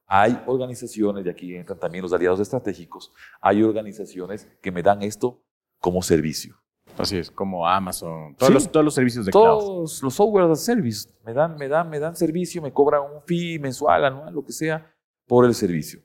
Hay 0.06 0.40
organizaciones, 0.46 1.26
y 1.26 1.28
aquí 1.28 1.54
entran 1.54 1.78
también 1.78 2.02
los 2.02 2.12
aliados 2.12 2.40
estratégicos, 2.40 3.12
hay 3.40 3.62
organizaciones 3.62 4.48
que 4.60 4.70
me 4.70 4.82
dan 4.82 5.02
esto 5.02 5.42
como 5.80 6.02
servicio. 6.02 6.56
Así 6.98 7.16
es, 7.16 7.30
como 7.30 7.66
Amazon, 7.66 8.34
todos, 8.36 8.52
los, 8.52 8.70
todos 8.70 8.84
los, 8.84 8.94
servicios 8.94 9.24
de 9.24 9.32
todos 9.32 9.64
Todos 9.64 10.02
los 10.02 10.14
software 10.14 10.44
as 10.44 10.50
a 10.50 10.56
service 10.56 11.08
me 11.24 11.32
dan, 11.32 11.56
me, 11.56 11.68
dan, 11.68 11.88
me 11.88 11.98
dan 11.98 12.16
servicio, 12.16 12.60
me 12.60 12.72
cobran 12.72 13.02
un 13.02 13.22
fee 13.22 13.58
mensual, 13.58 14.04
anual, 14.04 14.34
lo 14.34 14.44
que 14.44 14.52
sea, 14.52 14.94
por 15.26 15.44
el 15.44 15.54
servicio. 15.54 16.00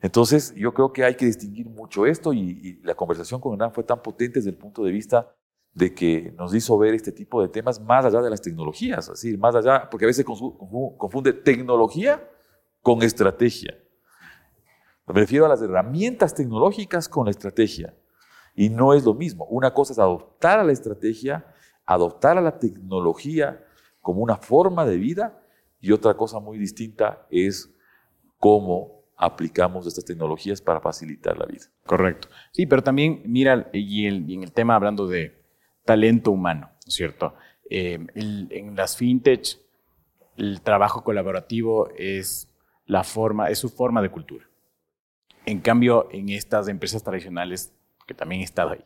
Entonces, 0.00 0.54
yo 0.54 0.74
creo 0.74 0.92
que 0.92 1.04
hay 1.04 1.14
que 1.14 1.24
distinguir 1.24 1.68
mucho 1.68 2.04
esto 2.04 2.32
y, 2.32 2.80
la 2.82 2.94
conversación 2.94 3.40
con 3.40 3.54
Hernán 3.54 3.72
fue 3.72 3.84
tan 3.84 4.02
potente 4.02 4.38
desde 4.38 4.50
el 4.50 4.56
punto 4.56 4.84
de 4.84 4.92
vista 4.92 5.34
de 5.74 5.92
que 5.92 6.32
nos 6.38 6.54
hizo 6.54 6.78
ver 6.78 6.94
este 6.94 7.12
tipo 7.12 7.42
de 7.42 7.48
temas 7.48 7.80
más 7.80 8.04
allá 8.04 8.22
de 8.22 8.30
las 8.30 8.40
tecnologías, 8.40 9.08
así, 9.08 9.36
más 9.36 9.54
allá, 9.54 9.88
porque 9.90 10.04
a 10.04 10.08
veces 10.08 10.24
confunde 10.24 11.32
tecnología 11.32 12.30
con 12.80 13.02
estrategia. 13.02 13.76
Me 15.06 15.14
refiero 15.14 15.46
a 15.46 15.48
las 15.48 15.60
herramientas 15.60 16.34
tecnológicas 16.34 17.08
con 17.08 17.26
la 17.26 17.30
estrategia. 17.30 17.94
Y 18.54 18.70
no 18.70 18.94
es 18.94 19.04
lo 19.04 19.14
mismo. 19.14 19.44
Una 19.46 19.74
cosa 19.74 19.92
es 19.92 19.98
adoptar 19.98 20.60
a 20.60 20.64
la 20.64 20.72
estrategia, 20.72 21.44
adoptar 21.84 22.38
a 22.38 22.40
la 22.40 22.58
tecnología 22.58 23.64
como 24.00 24.22
una 24.22 24.36
forma 24.36 24.86
de 24.86 24.96
vida 24.96 25.42
y 25.80 25.92
otra 25.92 26.14
cosa 26.14 26.38
muy 26.38 26.56
distinta 26.56 27.26
es 27.30 27.70
cómo 28.38 29.02
aplicamos 29.16 29.86
estas 29.86 30.04
tecnologías 30.04 30.60
para 30.60 30.80
facilitar 30.80 31.36
la 31.36 31.46
vida. 31.46 31.64
Correcto. 31.84 32.28
Sí, 32.52 32.66
pero 32.66 32.82
también 32.82 33.22
mira, 33.26 33.68
y, 33.72 34.06
en 34.06 34.42
el 34.42 34.52
tema 34.52 34.76
hablando 34.76 35.06
de 35.06 35.43
talento 35.84 36.30
humano, 36.30 36.70
¿no 36.72 36.88
es 36.88 36.94
cierto? 36.94 37.34
Eh, 37.70 37.98
en 38.14 38.76
las 38.76 38.96
fintech, 38.96 39.58
el 40.36 40.60
trabajo 40.60 41.04
colaborativo 41.04 41.88
es 41.96 42.48
la 42.86 43.04
forma, 43.04 43.50
es 43.50 43.58
su 43.58 43.68
forma 43.68 44.02
de 44.02 44.10
cultura. 44.10 44.46
En 45.46 45.60
cambio, 45.60 46.08
en 46.10 46.28
estas 46.30 46.68
empresas 46.68 47.02
tradicionales 47.02 47.72
que 48.06 48.14
también 48.14 48.40
he 48.40 48.44
estado 48.44 48.70
ahí. 48.70 48.84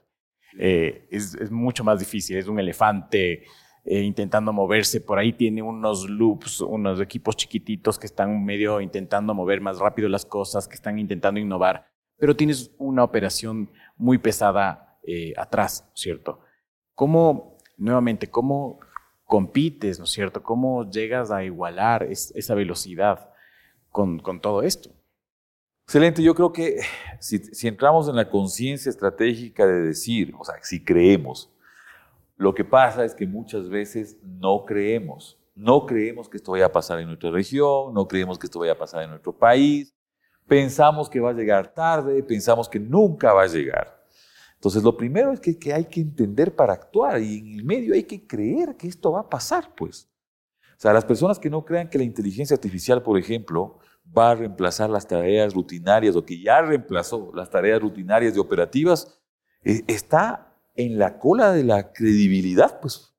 Eh, 0.59 1.07
es, 1.11 1.51
mucho 1.51 1.85
más 1.85 1.99
difícil, 1.99 2.37
es 2.37 2.49
un 2.49 2.59
elefante 2.59 3.45
eh, 3.85 4.03
intentando 4.03 4.53
moverse, 4.53 5.01
por 5.01 5.19
ahí 5.19 5.33
tiene 5.33 5.63
unos 5.63 6.09
loops, 6.09 6.61
unos 6.63 7.01
equipos 7.01 7.37
chiquititos 7.37 7.99
que 7.99 8.07
están 8.07 8.45
medio 8.45 8.81
intentando 8.81 9.35
mover 9.35 9.61
más 9.61 9.79
rápido 9.79 10.09
las 10.09 10.25
cosas, 10.25 10.67
que 10.67 10.75
están 10.75 10.99
intentando 10.99 11.39
innovar, 11.39 11.87
pero 12.17 12.35
tienes 12.35 12.71
una 12.79 13.05
operación 13.05 13.71
muy 13.97 14.19
pesada 14.19 14.99
eh, 15.07 15.33
atrás, 15.37 15.89
¿cierto? 15.95 16.41
¿Cómo, 16.99 17.57
nuevamente, 17.77 18.29
cómo 18.29 18.81
compites, 19.25 20.01
¿no 20.01 20.05
es 20.05 20.11
cierto? 20.11 20.43
¿Cómo 20.43 20.91
llegas 20.91 21.31
a 21.31 21.45
igualar 21.45 22.03
esa 22.03 22.57
velocidad 22.57 23.31
con, 23.93 24.19
con 24.19 24.41
todo 24.41 24.63
esto? 24.63 24.91
Excelente, 25.85 26.25
yo 26.25 26.35
creo 26.35 26.53
que 26.53 26.81
si, 27.21 27.69
entramos 27.69 28.09
en 28.09 28.17
la 28.17 28.29
conciencia 28.29 28.91
estratégica 28.91 29.65
de 29.65 29.81
decir, 29.81 30.35
o 30.37 30.45
sea, 30.45 30.57
si 30.63 30.85
creemos, 30.85 31.53
lo 32.37 32.53
que 32.53 32.65
pasa 32.65 33.05
es 33.05 33.15
que 33.15 33.29
muchas 33.29 33.69
veces 33.69 34.17
no 34.25 34.65
creemos, 34.65 35.39
no 35.55 35.87
creemos 35.87 36.29
que 36.29 36.39
esto 36.39 36.51
vaya 36.51 36.67
a 36.67 36.73
pasar 36.73 36.99
en 36.99 37.07
nuestra 37.07 37.31
región, 37.31 37.95
no 37.95 38.09
creemos 38.09 38.41
que 38.41 38.47
esto 38.49 38.59
vaya 38.59 38.73
a 38.73 38.79
pasar 38.79 39.05
en 39.05 39.11
nuestro 39.11 39.33
país, 39.33 39.95
pensamos 40.49 41.09
que 41.09 41.21
va 41.21 41.31
a 41.31 41.35
llegar 41.35 41.73
tarde, 41.73 42.25
pensamos 42.25 42.69
que 42.69 42.81
nunca 42.81 43.33
va 43.33 43.45
a 43.45 43.47
llegar. 43.47 43.98
Entonces, 44.59 44.83
lo 44.83 44.97
primero 44.97 45.33
es 45.33 45.39
que, 45.39 45.73
hay 45.73 45.85
que 45.85 46.01
entender 46.01 46.57
para 46.57 46.73
actuar 46.73 47.23
y 47.23 47.39
en 47.39 47.59
el 47.61 47.65
medio 47.65 47.95
hay 47.95 48.03
que 48.03 48.27
creer 48.27 48.77
que 48.77 48.89
esto 48.89 49.13
va 49.13 49.21
a 49.21 49.29
pasar, 49.29 49.73
pues. 49.77 50.11
O 50.77 50.81
sea, 50.81 50.93
las 50.93 51.05
personas 51.05 51.39
que 51.39 51.49
no 51.49 51.65
crean 51.65 51.89
que 51.89 51.97
la 51.97 52.03
inteligencia 52.03 52.55
artificial, 52.55 53.01
por 53.01 53.17
ejemplo, 53.17 53.79
va 54.17 54.33
a 54.33 54.35
reemplazar 54.35 54.91
las 54.91 55.07
tareas 55.07 55.55
rutinarias 55.55 56.17
o 56.17 56.25
que 56.25 56.43
ya 56.43 56.61
reemplazó 56.61 57.31
las 57.35 57.49
tareas 57.51 57.81
rutinarias 57.81 58.37
y 58.37 58.41
operativas, 58.41 59.21
eh, 59.63 59.83
está 59.87 60.57
en 60.75 60.99
la 60.99 61.21
cola 61.21 61.53
de 61.53 61.63
la 61.63 61.93
credibilidad, 61.93 62.81
pues. 62.81 63.15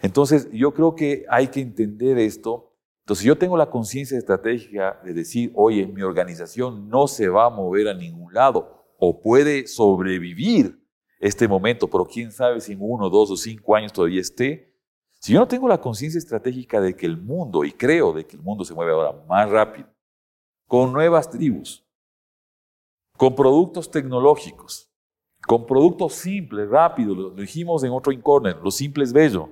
Entonces, 0.00 0.48
yo 0.52 0.72
creo 0.72 0.94
que 0.94 1.26
hay 1.28 1.48
que 1.48 1.60
entender 1.60 2.16
esto. 2.16 2.78
Entonces, 3.00 3.26
yo 3.26 3.36
tengo 3.36 3.58
la 3.58 3.68
conciencia 3.68 4.16
estratégica 4.16 4.98
de 5.04 5.12
decir, 5.12 5.52
oye, 5.54 5.86
mi 5.86 6.00
organización 6.00 6.88
no 6.88 7.06
se 7.08 7.28
va 7.28 7.44
a 7.44 7.50
mover 7.50 7.88
a 7.88 7.94
ningún 7.94 8.32
lado 8.32 8.79
o 9.00 9.20
puede 9.20 9.66
sobrevivir 9.66 10.78
este 11.18 11.48
momento, 11.48 11.88
pero 11.88 12.04
quién 12.04 12.30
sabe 12.30 12.60
si 12.60 12.72
en 12.72 12.78
uno, 12.82 13.08
dos 13.08 13.30
o 13.30 13.36
cinco 13.36 13.74
años 13.74 13.92
todavía 13.92 14.20
esté. 14.20 14.74
Si 15.18 15.32
yo 15.32 15.40
no 15.40 15.48
tengo 15.48 15.66
la 15.66 15.80
conciencia 15.80 16.18
estratégica 16.18 16.80
de 16.80 16.94
que 16.94 17.06
el 17.06 17.16
mundo, 17.16 17.64
y 17.64 17.72
creo 17.72 18.12
de 18.12 18.26
que 18.26 18.36
el 18.36 18.42
mundo 18.42 18.64
se 18.64 18.74
mueve 18.74 18.92
ahora 18.92 19.12
más 19.26 19.50
rápido, 19.50 19.88
con 20.66 20.92
nuevas 20.92 21.28
tribus, 21.30 21.84
con 23.16 23.34
productos 23.34 23.90
tecnológicos, 23.90 24.90
con 25.46 25.66
productos 25.66 26.14
simples, 26.14 26.68
rápidos, 26.68 27.16
lo 27.16 27.30
dijimos 27.30 27.82
en 27.82 27.92
otro 27.92 28.12
incorner, 28.12 28.56
lo 28.56 28.70
simple 28.70 29.04
es 29.04 29.12
bello. 29.12 29.48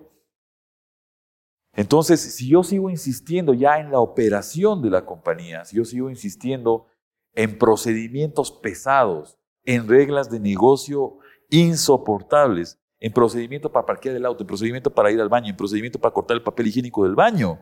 Entonces, 1.75 2.21
si 2.21 2.49
yo 2.49 2.63
sigo 2.63 2.91
insistiendo 2.91 3.55
ya 3.55 3.79
en 3.79 3.91
la 3.91 4.01
operación 4.01 4.83
de 4.83 4.91
la 4.91 5.07
compañía, 5.07 5.65
si 5.65 5.77
yo 5.77 5.85
sigo 5.85 6.11
insistiendo 6.11 6.87
en 7.35 7.59
procedimientos 7.59 8.51
pesados, 8.51 9.38
en 9.69 9.87
reglas 9.87 10.31
de 10.31 10.41
negocio 10.41 11.19
insoportables, 11.51 12.79
en 13.01 13.13
procedimiento 13.13 13.71
para 13.71 13.85
parquear 13.85 14.17
el 14.17 14.25
auto, 14.25 14.43
en 14.43 14.47
procedimiento 14.47 14.89
para 14.89 15.11
ir 15.11 15.21
al 15.21 15.29
baño, 15.29 15.51
en 15.51 15.57
procedimiento 15.59 15.99
para 15.99 16.15
cortar 16.15 16.39
el 16.39 16.43
papel 16.43 16.69
higiénico 16.69 17.05
del 17.05 17.15
baño. 17.15 17.59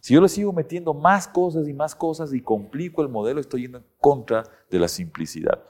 Si 0.00 0.12
yo 0.12 0.20
le 0.20 0.28
sigo 0.28 0.52
metiendo 0.52 0.92
más 0.92 1.26
cosas 1.26 1.66
y 1.68 1.72
más 1.72 1.94
cosas 1.94 2.34
y 2.34 2.42
complico 2.42 3.00
el 3.00 3.08
modelo, 3.08 3.40
estoy 3.40 3.62
yendo 3.62 3.78
en 3.78 3.86
contra 3.98 4.44
de 4.70 4.78
la 4.78 4.88
simplicidad. 4.88 5.64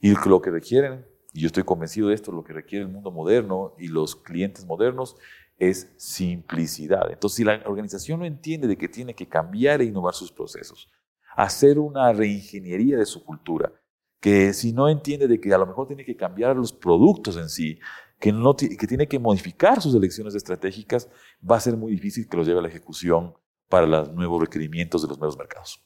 Y 0.00 0.14
lo 0.14 0.40
que 0.40 0.52
requieren, 0.52 1.04
y 1.32 1.40
yo 1.40 1.48
estoy 1.48 1.64
convencido 1.64 2.06
de 2.06 2.14
esto, 2.14 2.30
lo 2.30 2.44
que 2.44 2.52
requiere 2.52 2.84
el 2.84 2.92
mundo 2.92 3.10
moderno 3.10 3.74
y 3.76 3.88
los 3.88 4.14
clientes 4.14 4.64
modernos 4.64 5.16
es 5.58 5.92
simplicidad. 5.96 7.10
Entonces, 7.10 7.38
si 7.38 7.42
la 7.44 7.60
organización 7.66 8.20
no 8.20 8.24
entiende 8.24 8.68
de 8.68 8.78
que 8.78 8.88
tiene 8.88 9.14
que 9.14 9.26
cambiar 9.26 9.80
e 9.80 9.86
innovar 9.86 10.14
sus 10.14 10.30
procesos, 10.30 10.88
hacer 11.34 11.80
una 11.80 12.12
reingeniería 12.12 12.98
de 12.98 13.06
su 13.06 13.24
cultura, 13.24 13.72
que 14.20 14.52
si 14.52 14.72
no 14.72 14.88
entiende 14.88 15.26
de 15.26 15.40
que 15.40 15.52
a 15.52 15.58
lo 15.58 15.66
mejor 15.66 15.86
tiene 15.86 16.04
que 16.04 16.16
cambiar 16.16 16.56
los 16.56 16.72
productos 16.72 17.36
en 17.36 17.48
sí, 17.48 17.78
que, 18.18 18.32
no 18.32 18.54
que 18.54 18.86
tiene 18.86 19.08
que 19.08 19.18
modificar 19.18 19.80
sus 19.80 19.94
elecciones 19.94 20.34
estratégicas, 20.34 21.08
va 21.48 21.56
a 21.56 21.60
ser 21.60 21.76
muy 21.76 21.92
difícil 21.92 22.28
que 22.28 22.36
los 22.36 22.46
lleve 22.46 22.58
a 22.58 22.62
la 22.62 22.68
ejecución 22.68 23.34
para 23.68 23.86
los 23.86 24.12
nuevos 24.12 24.40
requerimientos 24.40 25.02
de 25.02 25.08
los 25.08 25.18
nuevos 25.18 25.38
mercados. 25.38 25.82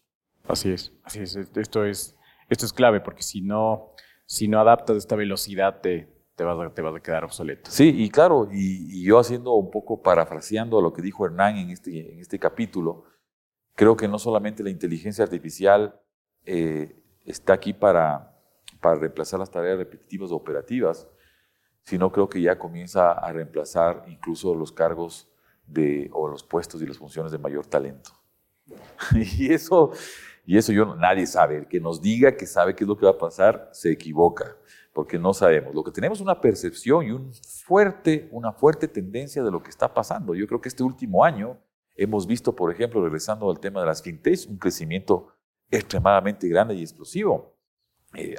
Así 0.49 0.71
es, 0.71 0.93
así 1.05 1.21
es. 1.21 1.37
Esto 1.37 1.85
es, 1.85 2.17
esto 2.49 2.67
es 2.67 2.73
clave 2.73 3.01
porque 3.01 3.23
si 3.23 3.41
no, 3.41 3.93
si 4.27 4.49
no 4.49 4.61
adaptas 4.61 4.97
esta 4.97 5.17
velocidad 5.17 5.81
te, 5.81 6.13
te, 6.35 6.45
vas 6.45 6.59
a, 6.59 6.75
te 6.75 6.83
vas 6.83 6.97
a 6.97 7.01
quedar 7.01 7.25
obsoleto. 7.25 7.71
Sí, 7.71 7.95
y 7.97 8.11
claro, 8.11 8.49
y, 8.51 9.01
y, 9.01 9.05
yo 9.05 9.19
haciendo 9.19 9.55
un 9.55 9.71
poco 9.71 10.03
parafraseando 10.03 10.81
lo 10.81 10.93
que 10.93 11.03
dijo 11.03 11.25
Hernán 11.25 11.57
en 11.57 11.71
este, 11.71 12.13
en 12.13 12.19
este 12.19 12.39
capítulo, 12.39 13.05
Creo 13.75 13.97
que 13.97 14.09
no 14.09 14.19
solamente 14.19 14.63
la 14.63 14.71
inteligencia 14.71 15.25
artificial 15.25 16.01
eh, 16.45 17.03
está 17.25 17.55
aquí 17.55 17.73
para, 17.73 18.37
para 18.81 18.97
reemplazar 18.97 19.41
las 19.41 19.51
tareas 19.51 19.79
repetitivas 19.79 20.31
o 20.31 20.37
operativas, 20.37 21.09
sino 21.83 22.11
creo 22.11 22.29
que 22.29 22.41
ya 22.41 22.59
comienza 22.59 23.13
a 23.13 23.33
reemplazar 23.33 24.05
incluso 24.07 24.55
los 24.55 24.73
cargos 24.73 25.29
de, 25.67 26.11
o 26.13 26.29
los 26.29 26.43
puestos 26.43 26.83
y 26.83 26.87
las 26.87 26.99
funciones 26.99 27.33
de 27.33 27.39
mayor 27.39 27.67
talento. 27.67 28.11
y 29.15 29.53
eso, 29.53 29.91
y 30.47 30.57
eso 30.57 30.73
yo, 30.73 30.95
nadie 30.97 31.27
sabe. 31.27 31.57
El 31.57 31.69
que 31.69 31.81
nos 31.81 32.01
diga 32.01 32.37
que 32.37 32.47
sabe 32.47 32.75
qué 32.75 32.85
es 32.85 32.89
lo 32.89 32.97
que 32.97 33.07
va 33.07 33.13
a 33.13 33.19
pasar, 33.19 33.69
se 33.73 33.91
equivoca, 33.91 34.57
porque 34.93 35.19
no 35.19 35.35
sabemos. 35.35 35.75
Lo 35.75 35.85
que 35.85 35.91
tenemos 35.91 36.19
es 36.19 36.23
una 36.23 36.41
percepción 36.41 37.07
y 37.07 37.11
un 37.11 37.33
fuerte, 37.35 38.29
una 38.33 38.53
fuerte 38.53 38.89
tendencia 38.89 39.43
de 39.43 39.51
lo 39.51 39.63
que 39.63 39.71
está 39.71 39.93
pasando. 39.93 40.35
Yo 40.35 40.47
creo 40.47 40.61
que 40.61 40.69
este 40.69 40.83
último 40.83 41.25
año 41.25 41.59
hemos 41.97 42.27
visto, 42.27 42.55
por 42.55 42.73
ejemplo, 42.73 43.03
regresando 43.03 43.51
al 43.51 43.61
tema 43.61 43.81
de 43.81 43.87
las 43.87 44.03
fintechs, 44.03 44.47
un 44.47 44.59
crecimiento 44.59 45.34
extremadamente 45.77 46.49
grande 46.49 46.75
y 46.75 46.83
explosivo. 46.83 47.55
Eh, 48.15 48.37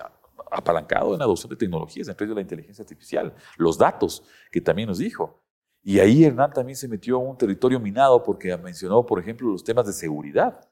apalancado 0.52 1.14
en 1.14 1.20
la 1.20 1.26
adopción 1.26 1.50
de 1.50 1.56
tecnologías, 1.56 2.08
entre 2.08 2.26
ellos 2.26 2.36
la 2.36 2.42
inteligencia 2.42 2.84
artificial, 2.84 3.34
los 3.58 3.78
datos, 3.78 4.24
que 4.52 4.62
también 4.62 4.88
nos 4.88 5.00
dijo. 5.00 5.42
Y 5.84 6.00
ahí 6.00 6.24
Hernán 6.24 6.52
también 6.52 6.76
se 6.76 6.88
metió 6.88 7.18
a 7.18 7.20
un 7.20 7.38
territorio 7.38 7.80
minado 7.80 8.24
porque 8.24 8.56
mencionó, 8.58 9.06
por 9.06 9.20
ejemplo, 9.20 9.50
los 9.50 9.64
temas 9.64 9.86
de 9.86 9.94
seguridad. 9.94 10.68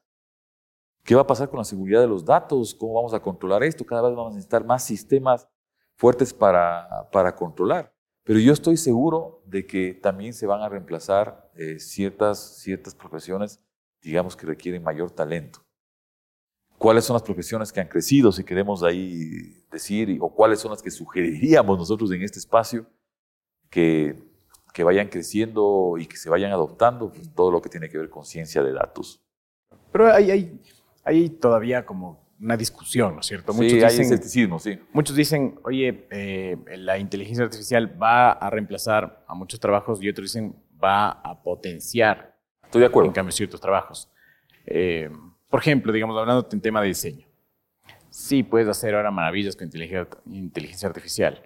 ¿Qué 1.04 1.14
va 1.14 1.20
a 1.22 1.26
pasar 1.26 1.48
con 1.50 1.58
la 1.58 1.64
seguridad 1.64 2.00
de 2.00 2.08
los 2.08 2.24
datos? 2.24 2.74
¿Cómo 2.74 2.94
vamos 2.94 3.14
a 3.14 3.20
controlar 3.20 3.62
esto? 3.62 3.84
Cada 3.84 4.02
vez 4.08 4.16
vamos 4.16 4.32
a 4.32 4.36
necesitar 4.36 4.64
más 4.64 4.84
sistemas 4.84 5.46
fuertes 5.96 6.32
para, 6.32 7.08
para 7.12 7.36
controlar. 7.36 7.94
Pero 8.24 8.40
yo 8.40 8.52
estoy 8.52 8.76
seguro 8.76 9.42
de 9.44 9.66
que 9.66 9.94
también 9.94 10.32
se 10.32 10.46
van 10.46 10.62
a 10.62 10.68
reemplazar 10.68 11.50
eh, 11.54 11.78
ciertas, 11.78 12.56
ciertas 12.58 12.94
profesiones, 12.94 13.62
digamos, 14.00 14.34
que 14.34 14.46
requieren 14.46 14.82
mayor 14.82 15.10
talento. 15.10 15.63
¿Cuáles 16.84 17.06
son 17.06 17.14
las 17.14 17.22
profesiones 17.22 17.72
que 17.72 17.80
han 17.80 17.88
crecido, 17.88 18.30
si 18.30 18.44
queremos 18.44 18.82
ahí 18.82 19.64
decir, 19.72 20.18
o 20.20 20.28
cuáles 20.28 20.60
son 20.60 20.70
las 20.70 20.82
que 20.82 20.90
sugeriríamos 20.90 21.78
nosotros 21.78 22.12
en 22.12 22.20
este 22.20 22.38
espacio 22.38 22.84
que, 23.70 24.22
que 24.74 24.84
vayan 24.84 25.08
creciendo 25.08 25.94
y 25.98 26.04
que 26.04 26.18
se 26.18 26.28
vayan 26.28 26.52
adoptando 26.52 27.10
pues, 27.10 27.34
todo 27.34 27.50
lo 27.50 27.62
que 27.62 27.70
tiene 27.70 27.88
que 27.88 27.96
ver 27.96 28.10
con 28.10 28.26
ciencia 28.26 28.62
de 28.62 28.74
datos? 28.74 29.24
Pero 29.92 30.12
hay, 30.12 30.30
hay, 30.30 30.60
hay 31.04 31.30
todavía 31.30 31.86
como 31.86 32.28
una 32.38 32.54
discusión, 32.54 33.14
¿no 33.14 33.20
es 33.20 33.26
cierto? 33.28 33.54
Muchos 33.54 33.72
sí, 33.72 33.82
hay 33.82 33.84
dicen, 33.84 34.04
escepticismo, 34.04 34.58
sí. 34.58 34.78
Muchos 34.92 35.16
dicen, 35.16 35.58
oye, 35.64 36.06
eh, 36.10 36.58
la 36.76 36.98
inteligencia 36.98 37.46
artificial 37.46 37.96
va 37.98 38.32
a 38.32 38.50
reemplazar 38.50 39.24
a 39.26 39.34
muchos 39.34 39.58
trabajos 39.58 40.02
y 40.02 40.10
otros 40.10 40.34
dicen, 40.34 40.54
va 40.84 41.08
a 41.08 41.42
potenciar. 41.42 42.38
Estoy 42.62 42.82
de 42.82 42.88
acuerdo. 42.88 43.08
En 43.08 43.14
cambio, 43.14 43.32
ciertos 43.32 43.58
trabajos. 43.58 44.12
Eh, 44.66 45.08
por 45.54 45.60
ejemplo, 45.60 45.92
digamos, 45.92 46.18
hablando 46.18 46.48
en 46.50 46.60
tema 46.60 46.80
de 46.80 46.88
diseño. 46.88 47.28
Sí, 48.10 48.42
puedes 48.42 48.66
hacer 48.66 48.92
ahora 48.96 49.12
maravillas 49.12 49.54
con 49.54 49.70
inteligencia 50.26 50.88
artificial, 50.88 51.44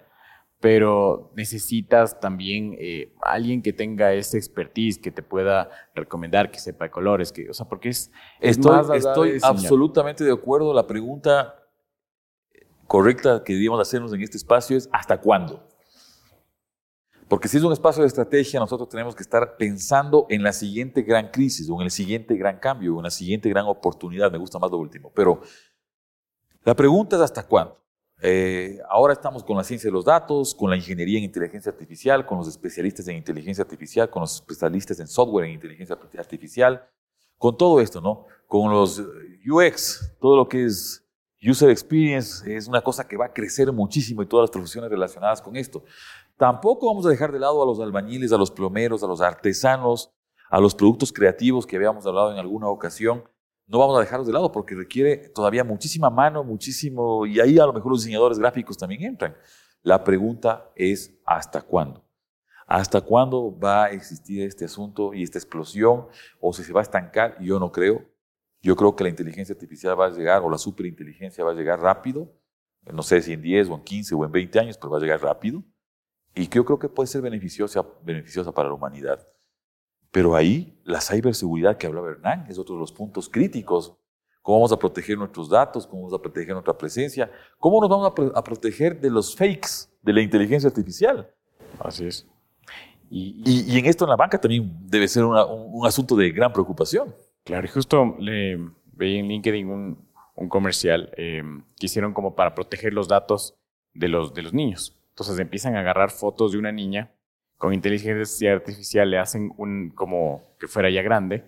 pero 0.59 1.31
necesitas 1.35 2.19
también 2.19 2.75
eh, 2.79 3.13
alguien 3.21 3.61
que 3.61 3.71
tenga 3.71 4.11
esa 4.13 4.35
expertise, 4.35 4.97
que 4.97 5.11
te 5.11 5.21
pueda 5.21 5.69
recomendar, 5.93 6.49
que 6.49 6.57
sepa 6.57 6.85
de 6.85 6.89
colores, 6.89 7.31
que, 7.31 7.51
o 7.51 7.53
sea, 7.53 7.67
porque 7.67 7.89
es... 7.89 8.11
estoy 8.39 8.97
estoy 8.97 9.39
absolutamente 9.43 10.23
de 10.23 10.31
acuerdo. 10.31 10.73
La 10.73 10.87
pregunta 10.87 11.67
correcta 12.87 13.43
que 13.43 13.53
debíamos 13.53 13.79
hacernos 13.79 14.11
en 14.11 14.23
este 14.23 14.37
espacio 14.37 14.75
es 14.75 14.89
¿hasta 14.91 15.21
cuándo? 15.21 15.67
Porque 17.29 17.47
si 17.47 17.57
es 17.57 17.63
un 17.63 17.71
espacio 17.71 18.01
de 18.01 18.07
estrategia, 18.07 18.59
nosotros 18.59 18.89
tenemos 18.89 19.15
que 19.15 19.21
estar 19.21 19.55
pensando 19.55 20.25
en 20.29 20.41
la 20.41 20.51
siguiente 20.51 21.03
gran 21.03 21.29
crisis, 21.29 21.69
o 21.69 21.75
en 21.75 21.81
el 21.83 21.91
siguiente 21.91 22.35
gran 22.35 22.57
cambio, 22.57 22.95
o 22.95 22.99
en 22.99 23.03
la 23.03 23.11
siguiente 23.11 23.47
gran 23.49 23.65
oportunidad. 23.67 24.31
Me 24.31 24.39
gusta 24.39 24.57
más 24.57 24.71
lo 24.71 24.79
último. 24.79 25.11
Pero 25.13 25.39
la 26.63 26.75
pregunta 26.75 27.17
es 27.17 27.21
hasta 27.21 27.45
cuándo. 27.45 27.77
Eh, 28.21 28.79
ahora 28.89 29.13
estamos 29.13 29.43
con 29.43 29.55
la 29.55 29.63
ciencia 29.63 29.89
de 29.89 29.93
los 29.93 30.05
datos, 30.05 30.55
con 30.55 30.71
la 30.71 30.75
ingeniería 30.75 31.19
en 31.19 31.25
inteligencia 31.25 31.71
artificial, 31.71 32.25
con 32.25 32.39
los 32.39 32.47
especialistas 32.47 33.07
en 33.07 33.17
inteligencia 33.17 33.63
artificial, 33.63 34.09
con 34.09 34.21
los 34.21 34.35
especialistas 34.35 34.99
en 34.99 35.07
software 35.07 35.45
en 35.45 35.53
inteligencia 35.53 35.97
artificial, 36.17 36.83
con 37.37 37.55
todo 37.55 37.79
esto, 37.79 38.01
¿no? 38.01 38.25
Con 38.47 38.71
los 38.71 39.01
UX, 39.47 40.15
todo 40.19 40.35
lo 40.35 40.49
que 40.49 40.65
es 40.65 41.05
user 41.41 41.69
experience, 41.69 42.43
es 42.53 42.67
una 42.67 42.81
cosa 42.81 43.07
que 43.07 43.15
va 43.15 43.27
a 43.27 43.33
crecer 43.33 43.71
muchísimo 43.71 44.21
y 44.23 44.25
todas 44.25 44.45
las 44.45 44.51
profesiones 44.51 44.89
relacionadas 44.89 45.41
con 45.41 45.55
esto. 45.55 45.83
Tampoco 46.39 46.87
vamos 46.87 47.05
a 47.05 47.09
dejar 47.09 47.33
de 47.33 47.39
lado 47.39 47.61
a 47.61 47.65
los 47.65 47.81
albañiles, 47.81 48.31
a 48.31 48.37
los 48.37 48.49
plomeros, 48.49 49.03
a 49.03 49.07
los 49.07 49.19
artesanos, 49.19 50.13
a 50.49 50.61
los 50.61 50.73
productos 50.73 51.11
creativos 51.11 51.67
que 51.67 51.75
habíamos 51.75 52.05
hablado 52.05 52.31
en 52.31 52.37
alguna 52.37 52.69
ocasión. 52.69 53.25
No 53.67 53.77
vamos 53.77 53.97
a 53.97 53.99
dejarlos 53.99 54.25
de 54.25 54.31
lado 54.31 54.49
porque 54.49 54.73
requiere 54.73 55.17
todavía 55.35 55.65
muchísima 55.65 56.09
mano, 56.09 56.45
muchísimo, 56.45 57.25
y 57.25 57.41
ahí 57.41 57.59
a 57.59 57.65
lo 57.65 57.73
mejor 57.73 57.91
los 57.91 58.03
diseñadores 58.03 58.39
gráficos 58.39 58.77
también 58.77 59.03
entran. 59.03 59.35
La 59.81 60.01
pregunta 60.05 60.71
es, 60.77 61.19
¿hasta 61.25 61.61
cuándo? 61.61 62.05
¿Hasta 62.65 63.01
cuándo 63.01 63.59
va 63.59 63.83
a 63.83 63.91
existir 63.91 64.43
este 64.43 64.63
asunto 64.63 65.13
y 65.13 65.23
esta 65.23 65.39
explosión? 65.39 66.07
¿O 66.39 66.53
si 66.53 66.63
se 66.63 66.71
va 66.71 66.79
a 66.79 66.83
estancar? 66.83 67.35
Yo 67.41 67.59
no 67.59 67.69
creo. 67.69 68.05
Yo 68.61 68.77
creo 68.77 68.95
que 68.95 69.03
la 69.03 69.09
inteligencia 69.09 69.51
artificial 69.51 69.99
va 69.99 70.05
a 70.05 70.11
llegar, 70.11 70.41
o 70.41 70.49
la 70.49 70.57
superinteligencia 70.57 71.43
va 71.43 71.51
a 71.51 71.55
llegar 71.55 71.81
rápido. 71.81 72.31
No 72.93 73.03
sé 73.03 73.21
si 73.21 73.33
en 73.33 73.41
10 73.41 73.71
o 73.71 73.75
en 73.75 73.83
15 73.83 74.15
o 74.15 74.23
en 74.23 74.31
20 74.31 74.57
años, 74.57 74.77
pero 74.77 74.91
va 74.91 74.99
a 74.99 75.01
llegar 75.01 75.21
rápido. 75.21 75.65
Y 76.35 76.47
que 76.47 76.57
yo 76.57 76.65
creo 76.65 76.79
que 76.79 76.89
puede 76.89 77.07
ser 77.07 77.21
beneficiosa, 77.21 77.85
beneficiosa 78.03 78.51
para 78.51 78.69
la 78.69 78.75
humanidad. 78.75 79.27
Pero 80.11 80.35
ahí 80.35 80.79
la 80.83 81.01
ciberseguridad 81.01 81.77
que 81.77 81.87
hablaba 81.87 82.09
Hernán 82.09 82.45
es 82.49 82.57
otro 82.57 82.75
de 82.75 82.81
los 82.81 82.91
puntos 82.91 83.29
críticos. 83.29 83.95
¿Cómo 84.41 84.59
vamos 84.59 84.71
a 84.71 84.79
proteger 84.79 85.17
nuestros 85.17 85.49
datos? 85.49 85.85
¿Cómo 85.85 86.03
vamos 86.03 86.19
a 86.19 86.21
proteger 86.21 86.53
nuestra 86.53 86.77
presencia? 86.77 87.31
¿Cómo 87.57 87.81
nos 87.81 87.89
vamos 87.89 88.33
a, 88.35 88.43
proteger 88.43 88.99
de 88.99 89.09
los 89.09 89.35
fakes 89.35 89.89
de 90.01 90.13
la 90.13 90.21
inteligencia 90.21 90.67
artificial? 90.69 91.29
Así 91.79 92.05
es. 92.05 92.27
Y, 93.11 93.43
y, 93.45 93.77
en 93.77 93.85
esto 93.85 94.05
en 94.05 94.11
la 94.11 94.15
banca 94.15 94.39
también 94.39 94.71
debe 94.87 95.07
ser 95.07 95.23
un, 95.23 95.35
un, 95.35 95.85
asunto 95.85 96.15
de 96.15 96.31
gran 96.31 96.53
preocupación. 96.53 97.13
Claro, 97.43 97.65
y 97.65 97.69
justo 97.69 98.15
le 98.19 98.57
veí 98.93 99.17
en 99.17 99.27
LinkedIn 99.27 99.67
un, 99.67 100.09
un 100.39 100.47
comercial 100.47 101.11
eh, 101.17 101.43
que 101.77 101.85
hicieron 101.87 102.13
como 102.13 102.33
para 102.33 102.55
proteger 102.55 102.93
los 102.93 103.07
datos 103.09 103.55
de 103.93 104.07
los, 104.07 104.33
de 104.33 104.41
los 104.41 104.53
niños. 104.53 104.97
Entonces 105.19 105.39
empiezan 105.39 105.75
a 105.75 105.81
agarrar 105.81 106.11
fotos 106.11 106.53
de 106.53 106.57
una 106.57 106.71
niña 106.71 107.11
con 107.57 107.73
inteligencia 107.73 108.53
artificial, 108.53 109.11
le 109.11 109.17
hacen 109.17 109.51
un 109.57 109.89
como 109.89 110.55
que 110.57 110.67
fuera 110.67 110.89
ya 110.89 111.01
grande 111.01 111.43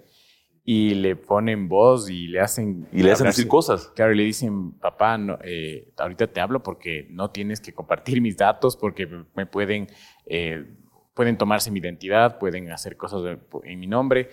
y 0.65 0.95
le 0.95 1.15
ponen 1.15 1.69
voz 1.69 2.09
y 2.09 2.27
le 2.27 2.41
hacen... 2.41 2.85
Y 2.91 3.01
le 3.01 3.13
hacen 3.13 3.27
decir 3.27 3.47
cosas. 3.47 3.87
Claro, 3.95 4.11
y 4.11 4.17
le 4.17 4.23
dicen, 4.23 4.73
papá, 4.73 5.17
no, 5.17 5.39
eh, 5.41 5.93
ahorita 5.97 6.27
te 6.27 6.41
hablo 6.41 6.61
porque 6.61 7.07
no 7.11 7.31
tienes 7.31 7.61
que 7.61 7.73
compartir 7.73 8.21
mis 8.21 8.35
datos 8.35 8.75
porque 8.75 9.07
me 9.37 9.45
pueden, 9.45 9.87
eh, 10.25 10.65
pueden 11.13 11.37
tomarse 11.37 11.71
mi 11.71 11.79
identidad, 11.79 12.39
pueden 12.39 12.73
hacer 12.73 12.97
cosas 12.97 13.39
en 13.63 13.79
mi 13.79 13.87
nombre. 13.87 14.31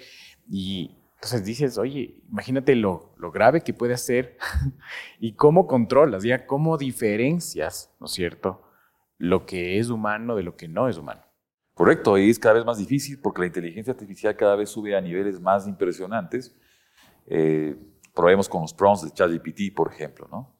Y 0.50 0.96
entonces 1.14 1.44
dices, 1.44 1.78
oye, 1.78 2.16
imagínate 2.28 2.74
lo, 2.74 3.14
lo 3.18 3.30
grave 3.30 3.60
que 3.60 3.72
puede 3.72 3.96
ser 3.98 4.36
y 5.20 5.34
cómo 5.34 5.68
controlas, 5.68 6.24
ya 6.24 6.44
cómo 6.44 6.76
diferencias, 6.76 7.94
¿no 8.00 8.06
es 8.06 8.12
cierto? 8.12 8.64
Lo 9.18 9.44
que 9.44 9.78
es 9.78 9.90
humano 9.90 10.36
de 10.36 10.42
lo 10.42 10.56
que 10.56 10.68
no 10.68 10.88
es 10.88 10.96
humano. 10.96 11.22
Correcto, 11.74 12.18
y 12.18 12.30
es 12.30 12.38
cada 12.38 12.54
vez 12.54 12.64
más 12.64 12.78
difícil 12.78 13.20
porque 13.20 13.40
la 13.40 13.46
inteligencia 13.46 13.92
artificial 13.92 14.34
cada 14.36 14.56
vez 14.56 14.70
sube 14.70 14.96
a 14.96 15.00
niveles 15.00 15.40
más 15.40 15.66
impresionantes. 15.68 16.56
Eh, 17.26 17.76
probemos 18.14 18.48
con 18.48 18.62
los 18.62 18.72
prompts 18.72 19.04
de 19.04 19.10
ChatGPT, 19.12 19.74
por 19.76 19.92
ejemplo, 19.92 20.26
¿no? 20.30 20.58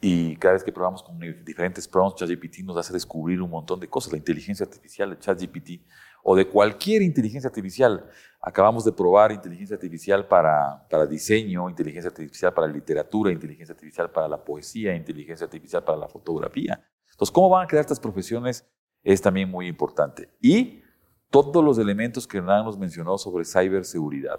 Y 0.00 0.36
cada 0.36 0.54
vez 0.54 0.62
que 0.62 0.72
probamos 0.72 1.02
con 1.02 1.18
diferentes 1.44 1.88
prompts, 1.88 2.20
ChatGPT 2.20 2.60
nos 2.64 2.76
hace 2.76 2.92
descubrir 2.92 3.42
un 3.42 3.50
montón 3.50 3.80
de 3.80 3.88
cosas. 3.88 4.12
La 4.12 4.18
inteligencia 4.18 4.64
artificial 4.64 5.10
de 5.10 5.18
ChatGPT 5.18 5.82
o 6.22 6.36
de 6.36 6.46
cualquier 6.46 7.02
inteligencia 7.02 7.48
artificial. 7.48 8.08
Acabamos 8.40 8.84
de 8.84 8.92
probar 8.92 9.32
inteligencia 9.32 9.74
artificial 9.74 10.26
para, 10.26 10.86
para 10.88 11.06
diseño, 11.06 11.68
inteligencia 11.68 12.10
artificial 12.10 12.52
para 12.54 12.66
literatura, 12.68 13.32
inteligencia 13.32 13.74
artificial 13.74 14.10
para 14.10 14.28
la 14.28 14.44
poesía, 14.44 14.94
inteligencia 14.94 15.44
artificial 15.44 15.82
para 15.84 15.98
la 15.98 16.08
fotografía. 16.08 16.84
Entonces, 17.18 17.32
¿cómo 17.32 17.48
van 17.48 17.64
a 17.64 17.66
quedar 17.66 17.80
estas 17.80 17.98
profesiones? 17.98 18.64
Es 19.02 19.20
también 19.20 19.50
muy 19.50 19.66
importante. 19.66 20.30
Y 20.40 20.82
todos 21.30 21.64
los 21.64 21.76
elementos 21.76 22.28
que 22.28 22.38
Hernán 22.38 22.64
nos 22.64 22.78
mencionó 22.78 23.18
sobre 23.18 23.44
ciberseguridad. 23.44 24.38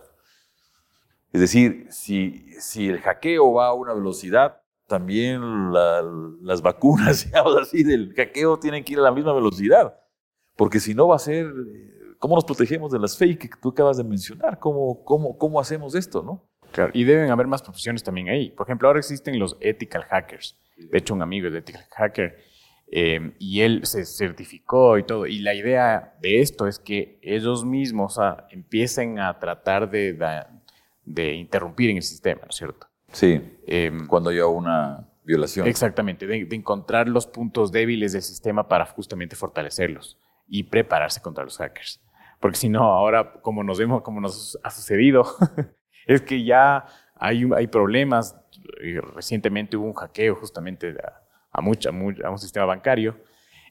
Es 1.33 1.41
decir, 1.41 1.87
si, 1.89 2.45
si 2.61 2.87
el 2.87 3.01
hackeo 3.01 3.51
va 3.51 3.67
a 3.67 3.73
una 3.73 3.93
velocidad, 3.93 4.61
también 4.87 5.73
las 5.73 6.61
vacunas, 6.61 7.25
digamos 7.29 7.57
así, 7.57 7.83
del 7.83 8.13
hackeo 8.15 8.57
tienen 8.59 8.85
que 8.85 8.93
ir 8.93 8.99
a 8.99 9.03
la 9.03 9.11
misma 9.11 9.33
velocidad. 9.33 9.99
Porque 10.55 10.79
si 10.79 10.93
no 10.93 11.09
va 11.09 11.17
a 11.17 11.19
ser, 11.19 11.51
¿cómo 12.17 12.35
nos 12.35 12.45
protegemos 12.45 12.93
de 12.93 12.99
las 12.99 13.17
fake 13.17 13.41
que 13.41 13.59
tú 13.61 13.69
acabas 13.69 13.97
de 13.97 14.05
mencionar? 14.05 14.57
¿Cómo, 14.57 15.03
cómo, 15.03 15.37
cómo 15.37 15.59
hacemos 15.59 15.95
esto, 15.95 16.23
no? 16.23 16.47
Claro, 16.71 16.91
y 16.93 17.03
deben 17.03 17.29
haber 17.29 17.47
más 17.47 17.61
profesiones 17.61 18.03
también 18.03 18.29
ahí. 18.29 18.51
Por 18.51 18.65
ejemplo, 18.65 18.87
ahora 18.87 18.99
existen 18.99 19.37
los 19.37 19.57
ethical 19.59 20.03
hackers. 20.03 20.57
De 20.77 20.97
hecho, 20.97 21.13
un 21.13 21.21
amigo 21.21 21.49
es 21.49 21.53
ethical 21.55 21.83
hacker 21.91 22.47
Em, 22.91 23.33
y 23.37 23.61
él 23.61 23.81
se 23.85 24.03
certificó 24.05 24.97
y 24.97 25.03
todo. 25.03 25.27
Y 25.27 25.39
la 25.39 25.53
idea 25.53 26.15
de 26.21 26.41
esto 26.41 26.67
es 26.67 26.79
que 26.79 27.19
ellos 27.21 27.63
mismos 27.63 28.19
empiecen 28.49 29.19
a 29.19 29.37
tratar 29.37 29.89
de, 29.89 30.17
de 31.05 31.33
interrumpir 31.33 31.91
en 31.91 31.97
el 31.97 32.03
sistema, 32.03 32.41
¿no 32.41 32.49
es 32.49 32.55
cierto? 32.55 32.87
Sí, 33.11 33.41
Em, 33.67 34.07
cuando 34.07 34.31
haya 34.31 34.47
una 34.47 35.07
violación. 35.23 35.67
Exactamente, 35.67 36.25
de, 36.25 36.45
de 36.45 36.55
encontrar 36.55 37.07
los 37.07 37.27
puntos 37.27 37.71
débiles 37.71 38.13
del 38.13 38.23
sistema 38.23 38.67
para 38.67 38.85
justamente 38.85 39.35
fortalecerlos 39.35 40.17
y 40.47 40.63
prepararse 40.63 41.21
contra 41.21 41.43
los 41.43 41.57
hackers. 41.57 42.01
Porque 42.39 42.57
si 42.57 42.69
no, 42.69 42.83
ahora, 42.83 43.33
como 43.41 43.63
nos 43.63 43.77
vemos, 43.77 44.01
como 44.01 44.21
nos 44.21 44.57
ha 44.63 44.71
sucedido, 44.71 45.25
es 46.07 46.21
que 46.21 46.43
ya 46.43 46.85
hay, 47.15 47.47
hay 47.55 47.67
problemas. 47.67 48.35
Eh, 48.81 49.01
Recientemente 49.13 49.77
hubo 49.77 49.85
un 49.85 49.93
hackeo 49.93 50.35
justamente 50.35 50.95
a, 51.51 51.61
mucha- 51.61 51.91
mu- 51.91 52.13
a 52.23 52.29
un 52.29 52.37
sistema 52.37 52.65
bancario 52.65 53.17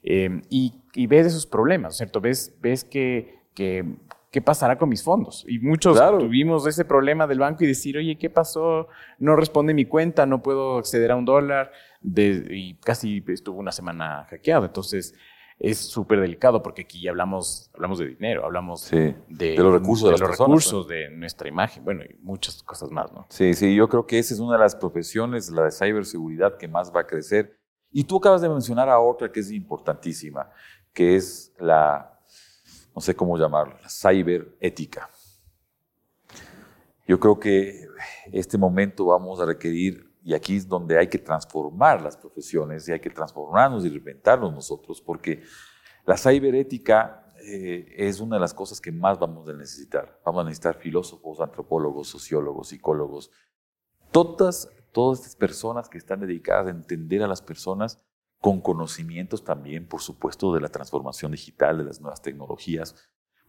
eh, 0.02 0.40
y, 0.50 0.74
y 0.94 1.06
ves 1.06 1.26
esos 1.26 1.46
problemas, 1.46 1.96
¿cierto? 1.96 2.20
Ves, 2.20 2.56
ves 2.60 2.84
que, 2.84 3.38
que, 3.54 3.84
qué 4.30 4.40
pasará 4.42 4.78
con 4.78 4.88
mis 4.88 5.02
fondos. 5.02 5.44
Y 5.48 5.58
muchos 5.58 5.96
Claro. 5.96 6.18
tuvimos 6.18 6.66
ese 6.66 6.84
problema 6.84 7.26
del 7.26 7.38
banco 7.40 7.64
y 7.64 7.66
decir, 7.66 7.96
oye, 7.98 8.16
¿qué 8.16 8.30
pasó? 8.30 8.88
No 9.18 9.34
responde 9.36 9.74
mi 9.74 9.84
cuenta, 9.86 10.26
no 10.26 10.42
puedo 10.42 10.78
acceder 10.78 11.10
a 11.10 11.16
un 11.16 11.24
dólar. 11.24 11.72
De- 12.00 12.46
y 12.50 12.74
casi 12.76 13.22
estuvo 13.26 13.58
una 13.58 13.72
semana 13.72 14.24
hackeado. 14.30 14.66
Entonces, 14.66 15.14
es 15.58 15.78
súper 15.78 16.20
delicado 16.20 16.62
porque 16.62 16.82
aquí 16.82 17.02
ya 17.02 17.10
hablamos, 17.10 17.68
hablamos 17.74 17.98
de 17.98 18.06
dinero, 18.06 18.44
hablamos 18.44 18.82
Sí, 18.82 18.96
de, 18.96 19.16
de 19.28 19.56
los 19.56 19.72
recursos 19.72 20.04
de 20.06 20.12
las 20.12 20.20
los 20.20 20.28
personas, 20.28 20.48
recursos, 20.50 20.86
de 20.86 21.10
nuestra 21.10 21.48
imagen, 21.48 21.84
bueno, 21.84 22.04
y 22.04 22.14
muchas 22.22 22.62
cosas 22.62 22.92
más, 22.92 23.12
¿no? 23.12 23.26
Sí, 23.30 23.54
sí, 23.54 23.74
yo 23.74 23.88
creo 23.88 24.06
que 24.06 24.20
esa 24.20 24.34
es 24.34 24.38
una 24.38 24.52
de 24.52 24.60
las 24.60 24.76
profesiones, 24.76 25.50
la 25.50 25.64
de 25.64 25.72
ciberseguridad, 25.72 26.56
que 26.56 26.68
más 26.68 26.94
va 26.94 27.00
a 27.00 27.06
crecer. 27.08 27.58
Y 27.90 28.05
tú 28.05 28.16
acabas 28.16 28.40
de 28.40 28.48
mencionar 28.48 28.88
a 28.88 29.01
otra 29.01 29.31
que 29.31 29.40
es 29.40 29.51
importantísima, 29.51 30.51
que 30.92 31.16
es 31.16 31.53
la, 31.59 32.20
no 32.94 33.01
sé 33.01 33.14
cómo 33.14 33.37
llamarla, 33.38 33.81
la 33.81 33.88
ciberética. 33.88 35.09
Yo 37.07 37.18
creo 37.18 37.38
que 37.38 37.87
este 38.33 38.59
momento 38.59 39.07
vamos 39.07 39.40
a 39.40 39.46
requerir, 39.46 40.07
y 40.22 40.35
aquí 40.35 40.57
es 40.57 40.68
donde 40.68 40.98
hay 40.98 41.09
que 41.09 41.18
transformar 41.18 42.03
las 42.03 42.16
profesiones, 42.16 42.87
y 42.88 42.92
hay 42.92 43.01
que 43.01 43.11
transformarnos 43.11 43.85
y 43.85 43.88
reinventarnos 43.88 44.53
nosotros, 44.53 45.01
porque 45.01 45.42
la 46.05 46.16
ciberética 46.16 47.24
eh, 47.40 47.94
es 47.96 48.20
una 48.20 48.37
de 48.37 48.40
las 48.40 48.53
cosas 48.53 48.81
que 48.81 48.92
más 48.92 49.18
vamos 49.18 49.48
a 49.48 49.55
necesitar. 49.55 50.20
Vamos 50.24 50.42
a 50.42 50.44
necesitar 50.44 50.77
filósofos, 50.77 51.40
antropólogos, 51.40 52.09
sociólogos, 52.09 52.68
psicólogos, 52.68 53.31
todas, 54.11 54.68
todas 54.92 55.20
estas 55.20 55.37
personas 55.37 55.88
que 55.88 55.98
están 55.98 56.20
dedicadas 56.20 56.66
a 56.66 56.70
entender 56.70 57.22
a 57.22 57.29
las 57.29 57.42
personas 57.42 58.05
con 58.40 58.61
conocimientos 58.61 59.44
también, 59.44 59.87
por 59.87 60.01
supuesto, 60.01 60.55
de 60.55 60.61
la 60.61 60.68
transformación 60.68 61.33
digital, 61.33 61.79
de 61.79 61.85
las 61.85 62.01
nuevas 62.01 62.22
tecnologías, 62.22 62.94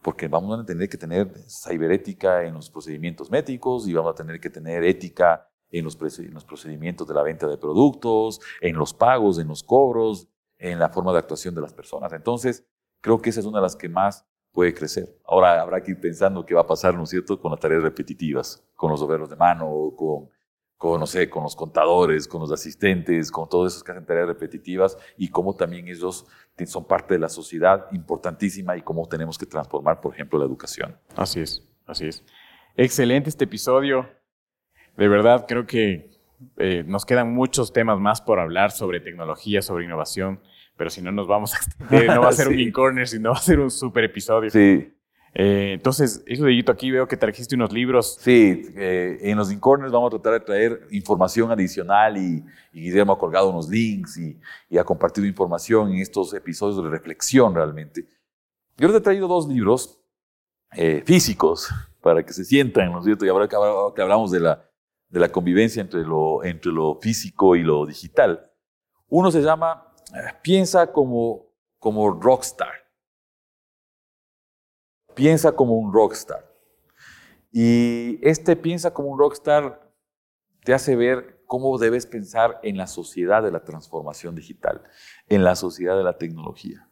porque 0.01 0.27
vamos 0.27 0.59
a 0.59 0.65
tener 0.65 0.89
que 0.89 0.97
tener 0.97 1.31
ciberética 1.47 2.43
en 2.43 2.53
los 2.53 2.69
procedimientos 2.69 3.29
médicos 3.29 3.87
y 3.87 3.93
vamos 3.93 4.11
a 4.11 4.15
tener 4.15 4.39
que 4.39 4.49
tener 4.49 4.83
ética 4.83 5.47
en 5.71 5.85
los, 5.85 5.95
procedimientos 5.95 7.07
de 7.07 7.13
la 7.13 7.21
venta 7.21 7.47
de 7.47 7.57
productos, 7.57 8.39
en 8.61 8.75
los 8.75 8.93
pagos, 8.93 9.37
en 9.37 9.47
los 9.47 9.61
cobros, 9.61 10.27
en 10.57 10.79
la 10.79 10.89
forma 10.89 11.11
de 11.11 11.19
actuación 11.19 11.53
de 11.53 11.61
las 11.61 11.73
personas. 11.73 12.11
Entonces, 12.13 12.65
creo 13.01 13.21
que 13.21 13.29
esa 13.29 13.41
es 13.41 13.45
una 13.45 13.59
de 13.59 13.63
las 13.63 13.75
que 13.75 13.89
más 13.89 14.25
puede 14.51 14.73
crecer. 14.73 15.15
Ahora 15.25 15.61
habrá 15.61 15.83
que 15.83 15.91
ir 15.91 15.99
pensando 15.99 16.45
qué 16.45 16.55
va 16.55 16.61
a 16.61 16.67
pasar, 16.67 16.95
¿no 16.95 17.03
es 17.03 17.09
cierto?, 17.09 17.39
con 17.39 17.51
las 17.51 17.59
tareas 17.59 17.83
repetitivas, 17.83 18.63
con 18.75 18.89
los 18.89 19.01
obreros 19.01 19.29
de 19.29 19.35
mano, 19.35 19.93
con, 19.95 20.29
con, 20.79 20.97
no 21.01 21.05
sé, 21.05 21.29
con 21.29 21.43
los 21.43 21.57
contadores, 21.57 22.25
con 22.25 22.39
los 22.39 22.53
asistentes, 22.53 23.31
con 23.31 23.49
todos 23.49 23.73
esos 23.73 23.83
que 23.83 23.91
hacen 23.91 24.05
tareas 24.05 24.27
repetitivas 24.29 24.97
y 25.17 25.27
cómo 25.29 25.53
también 25.53 25.89
ellos 25.89 26.25
son 26.65 26.85
parte 26.87 27.15
de 27.15 27.19
la 27.19 27.27
sociedad 27.27 27.87
importantísima 27.91 28.77
y 28.77 28.81
cómo 28.81 29.05
tenemos 29.07 29.37
que 29.37 29.45
transformar, 29.45 29.99
por 29.99 30.13
ejemplo, 30.13 30.39
la 30.39 30.45
educación. 30.45 30.97
Así 31.17 31.41
es, 31.41 31.67
así 31.85 32.07
es. 32.07 32.23
Excelente 32.77 33.29
este 33.29 33.43
episodio. 33.43 34.09
De 34.95 35.09
verdad, 35.09 35.45
creo 35.49 35.65
que 35.67 36.11
eh, 36.55 36.85
nos 36.87 37.05
quedan 37.05 37.33
muchos 37.33 37.73
temas 37.73 37.99
más 37.99 38.21
por 38.21 38.39
hablar 38.39 38.71
sobre 38.71 39.01
tecnología, 39.01 39.61
sobre 39.61 39.83
innovación, 39.83 40.39
pero 40.77 40.89
si 40.89 41.01
no 41.01 41.11
nos 41.11 41.27
vamos 41.27 41.53
a 41.53 41.57
extender, 41.57 42.07
no 42.07 42.21
va 42.21 42.29
a 42.29 42.31
ser 42.31 42.47
un 42.47 42.53
Sí. 42.53 42.61
in 42.63 42.71
corner, 42.71 43.05
sino 43.05 43.31
va 43.31 43.35
a 43.37 43.41
ser 43.41 43.59
un 43.59 43.69
super 43.69 44.05
episodio. 44.05 44.49
Sí, 44.49 44.93
Eh, 45.33 45.73
entonces, 45.73 46.23
eso 46.25 46.45
de 46.45 46.65
aquí 46.67 46.91
veo 46.91 47.07
que 47.07 47.15
trajiste 47.17 47.55
unos 47.55 47.71
libros. 47.71 48.17
Sí, 48.19 48.71
eh, 48.75 49.17
en 49.21 49.37
los 49.37 49.51
Incorners 49.51 49.91
vamos 49.91 50.07
a 50.07 50.17
tratar 50.17 50.33
de 50.33 50.45
traer 50.45 50.87
información 50.91 51.51
adicional 51.51 52.17
y, 52.17 52.43
y 52.73 52.81
Guillermo 52.81 53.13
ha 53.13 53.19
colgado 53.19 53.49
unos 53.49 53.69
links 53.69 54.17
y, 54.17 54.39
y 54.69 54.77
ha 54.77 54.83
compartido 54.83 55.27
información 55.27 55.91
en 55.91 55.99
estos 55.99 56.33
episodios 56.33 56.83
de 56.83 56.89
reflexión 56.89 57.53
realmente. 57.53 58.07
Yo 58.77 58.87
les 58.87 58.97
he 58.97 59.01
traído 59.01 59.27
dos 59.27 59.47
libros 59.47 60.01
eh, 60.71 61.03
físicos 61.05 61.69
para 62.01 62.25
que 62.25 62.33
se 62.33 62.45
sientan, 62.45 62.91
¿no 62.91 62.99
es 62.99 63.05
cierto? 63.05 63.25
Y 63.25 63.29
ahora 63.29 63.47
que, 63.47 63.55
ahora 63.55 63.93
que 63.93 64.01
hablamos 64.01 64.31
de 64.31 64.39
la, 64.39 64.65
de 65.09 65.19
la 65.19 65.29
convivencia 65.29 65.81
entre 65.81 66.01
lo, 66.01 66.43
entre 66.43 66.71
lo 66.71 66.95
físico 66.95 67.55
y 67.55 67.63
lo 67.63 67.85
digital. 67.85 68.51
Uno 69.07 69.31
se 69.31 69.41
llama 69.41 69.93
eh, 70.15 70.33
Piensa 70.41 70.91
como, 70.91 71.53
como 71.77 72.09
rockstar. 72.11 72.71
Piensa 75.19 75.51
como 75.51 75.73
un 75.77 75.91
rockstar. 75.91 76.49
Y 77.51 78.25
este 78.25 78.55
piensa 78.55 78.93
como 78.93 79.09
un 79.09 79.19
rockstar 79.19 79.91
te 80.63 80.73
hace 80.73 80.95
ver 80.95 81.43
cómo 81.45 81.77
debes 81.77 82.05
pensar 82.05 82.57
en 82.63 82.77
la 82.77 82.87
sociedad 82.87 83.43
de 83.43 83.51
la 83.51 83.65
transformación 83.65 84.33
digital, 84.33 84.81
en 85.27 85.43
la 85.43 85.57
sociedad 85.57 85.97
de 85.97 86.05
la 86.05 86.17
tecnología. 86.17 86.87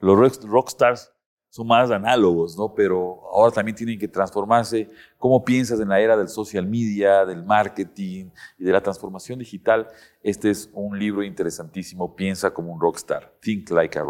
Los 0.00 0.18
rock- 0.18 0.44
rockstars 0.44 1.12
son 1.50 1.66
más 1.66 1.90
análogos, 1.90 2.56
¿no? 2.56 2.72
Pero 2.74 3.20
ahora 3.30 3.52
también 3.52 3.76
tienen 3.76 3.98
que 3.98 4.08
transformarse. 4.08 4.88
¿Cómo 5.18 5.44
piensas 5.44 5.78
en 5.78 5.90
la 5.90 6.00
era 6.00 6.16
del 6.16 6.28
social 6.28 6.66
media, 6.66 7.26
del 7.26 7.44
marketing 7.44 8.30
y 8.56 8.64
de 8.64 8.72
la 8.72 8.80
transformación 8.80 9.40
digital? 9.40 9.88
Este 10.22 10.48
es 10.48 10.70
un 10.72 10.98
libro 10.98 11.22
interesantísimo, 11.22 12.16
Piensa 12.16 12.54
como 12.54 12.72
un 12.72 12.80
rockstar, 12.80 13.30
Think 13.42 13.68
like 13.72 13.98
a 13.98 14.02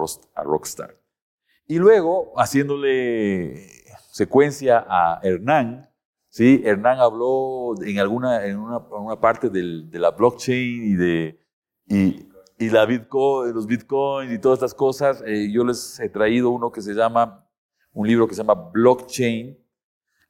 rockstar. 0.44 1.01
Y 1.66 1.78
luego, 1.78 2.32
haciéndole 2.36 3.66
secuencia 4.10 4.84
a 4.88 5.20
Hernán, 5.22 5.88
¿sí? 6.28 6.60
Hernán 6.64 6.98
habló 6.98 7.74
en 7.82 7.98
alguna 7.98 8.44
en 8.46 8.58
una, 8.58 8.76
en 8.76 9.02
una 9.02 9.20
parte 9.20 9.48
del- 9.48 9.90
de 9.90 9.98
la 9.98 10.10
blockchain 10.10 10.84
y 10.84 10.94
de 10.94 11.38
y, 11.86 12.28
y 12.58 12.70
la 12.70 12.84
Bitcoin, 12.86 13.54
los 13.54 13.66
bitcoins 13.66 14.32
y 14.32 14.38
todas 14.38 14.58
estas 14.58 14.74
cosas. 14.74 15.22
Eh, 15.26 15.50
yo 15.52 15.64
les 15.64 15.98
he 16.00 16.08
traído 16.08 16.50
uno 16.50 16.70
que 16.70 16.80
se 16.82 16.94
llama, 16.94 17.48
un 17.92 18.06
libro 18.06 18.26
que 18.28 18.34
se 18.34 18.42
llama 18.42 18.70
Blockchain, 18.72 19.58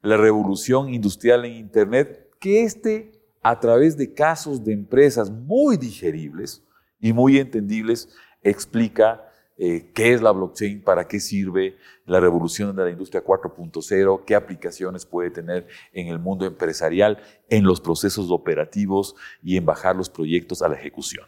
la 0.02 0.16
revolución 0.16 0.92
industrial 0.92 1.44
en 1.44 1.54
Internet, 1.56 2.28
que 2.40 2.64
este, 2.64 3.12
a 3.42 3.58
través 3.60 3.96
de 3.96 4.12
casos 4.14 4.64
de 4.64 4.72
empresas 4.72 5.30
muy 5.30 5.76
digeribles 5.76 6.64
y 7.00 7.12
muy 7.12 7.38
entendibles, 7.38 8.08
explica 8.42 9.22
eh, 9.58 9.90
qué 9.94 10.12
es 10.12 10.22
la 10.22 10.32
blockchain, 10.32 10.82
para 10.82 11.06
qué 11.06 11.20
sirve 11.20 11.76
la 12.06 12.20
revolución 12.20 12.74
de 12.74 12.84
la 12.84 12.90
industria 12.90 13.22
4.0, 13.24 14.24
qué 14.24 14.34
aplicaciones 14.34 15.06
puede 15.06 15.30
tener 15.30 15.66
en 15.92 16.08
el 16.08 16.18
mundo 16.18 16.46
empresarial, 16.46 17.18
en 17.48 17.64
los 17.64 17.80
procesos 17.80 18.30
operativos 18.30 19.14
y 19.42 19.56
en 19.56 19.64
bajar 19.64 19.94
los 19.94 20.10
proyectos 20.10 20.62
a 20.62 20.68
la 20.68 20.76
ejecución. 20.76 21.26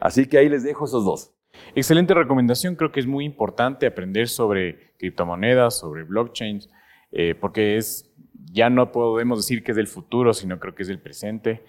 Así 0.00 0.26
que 0.26 0.38
ahí 0.38 0.48
les 0.48 0.62
dejo 0.62 0.84
esos 0.84 1.04
dos. 1.04 1.32
Excelente 1.74 2.14
recomendación, 2.14 2.74
creo 2.74 2.92
que 2.92 3.00
es 3.00 3.06
muy 3.06 3.24
importante 3.24 3.86
aprender 3.86 4.28
sobre 4.28 4.92
criptomonedas, 4.98 5.78
sobre 5.78 6.04
blockchains, 6.04 6.68
eh, 7.12 7.34
porque 7.34 7.76
es, 7.76 8.12
ya 8.52 8.70
no 8.70 8.92
podemos 8.92 9.38
decir 9.38 9.62
que 9.62 9.72
es 9.72 9.76
del 9.76 9.86
futuro, 9.86 10.34
sino 10.34 10.58
creo 10.58 10.74
que 10.74 10.82
es 10.82 10.88
del 10.88 11.00
presente. 11.00 11.64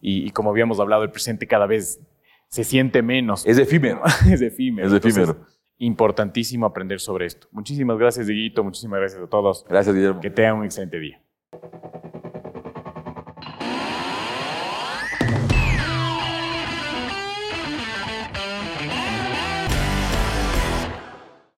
Y, 0.00 0.26
y 0.26 0.30
como 0.30 0.50
habíamos 0.50 0.80
hablado, 0.80 1.02
el 1.04 1.10
presente 1.10 1.46
cada 1.46 1.66
vez 1.66 2.00
se 2.52 2.64
siente 2.64 3.00
menos. 3.00 3.46
Es 3.46 3.56
efímero. 3.56 4.02
es 4.30 4.42
efímero. 4.42 4.86
Es 4.86 4.92
efímero. 4.92 5.32
Entonces, 5.32 5.58
importantísimo 5.78 6.66
aprender 6.66 7.00
sobre 7.00 7.24
esto. 7.24 7.48
Muchísimas 7.50 7.98
gracias, 7.98 8.26
Dieguito. 8.26 8.62
Muchísimas 8.62 9.00
gracias 9.00 9.22
a 9.22 9.26
todos. 9.26 9.64
Gracias, 9.66 9.94
Guillermo. 9.94 10.20
Que 10.20 10.30
tengan 10.30 10.58
un 10.58 10.64
excelente 10.66 11.00
día. 11.00 11.22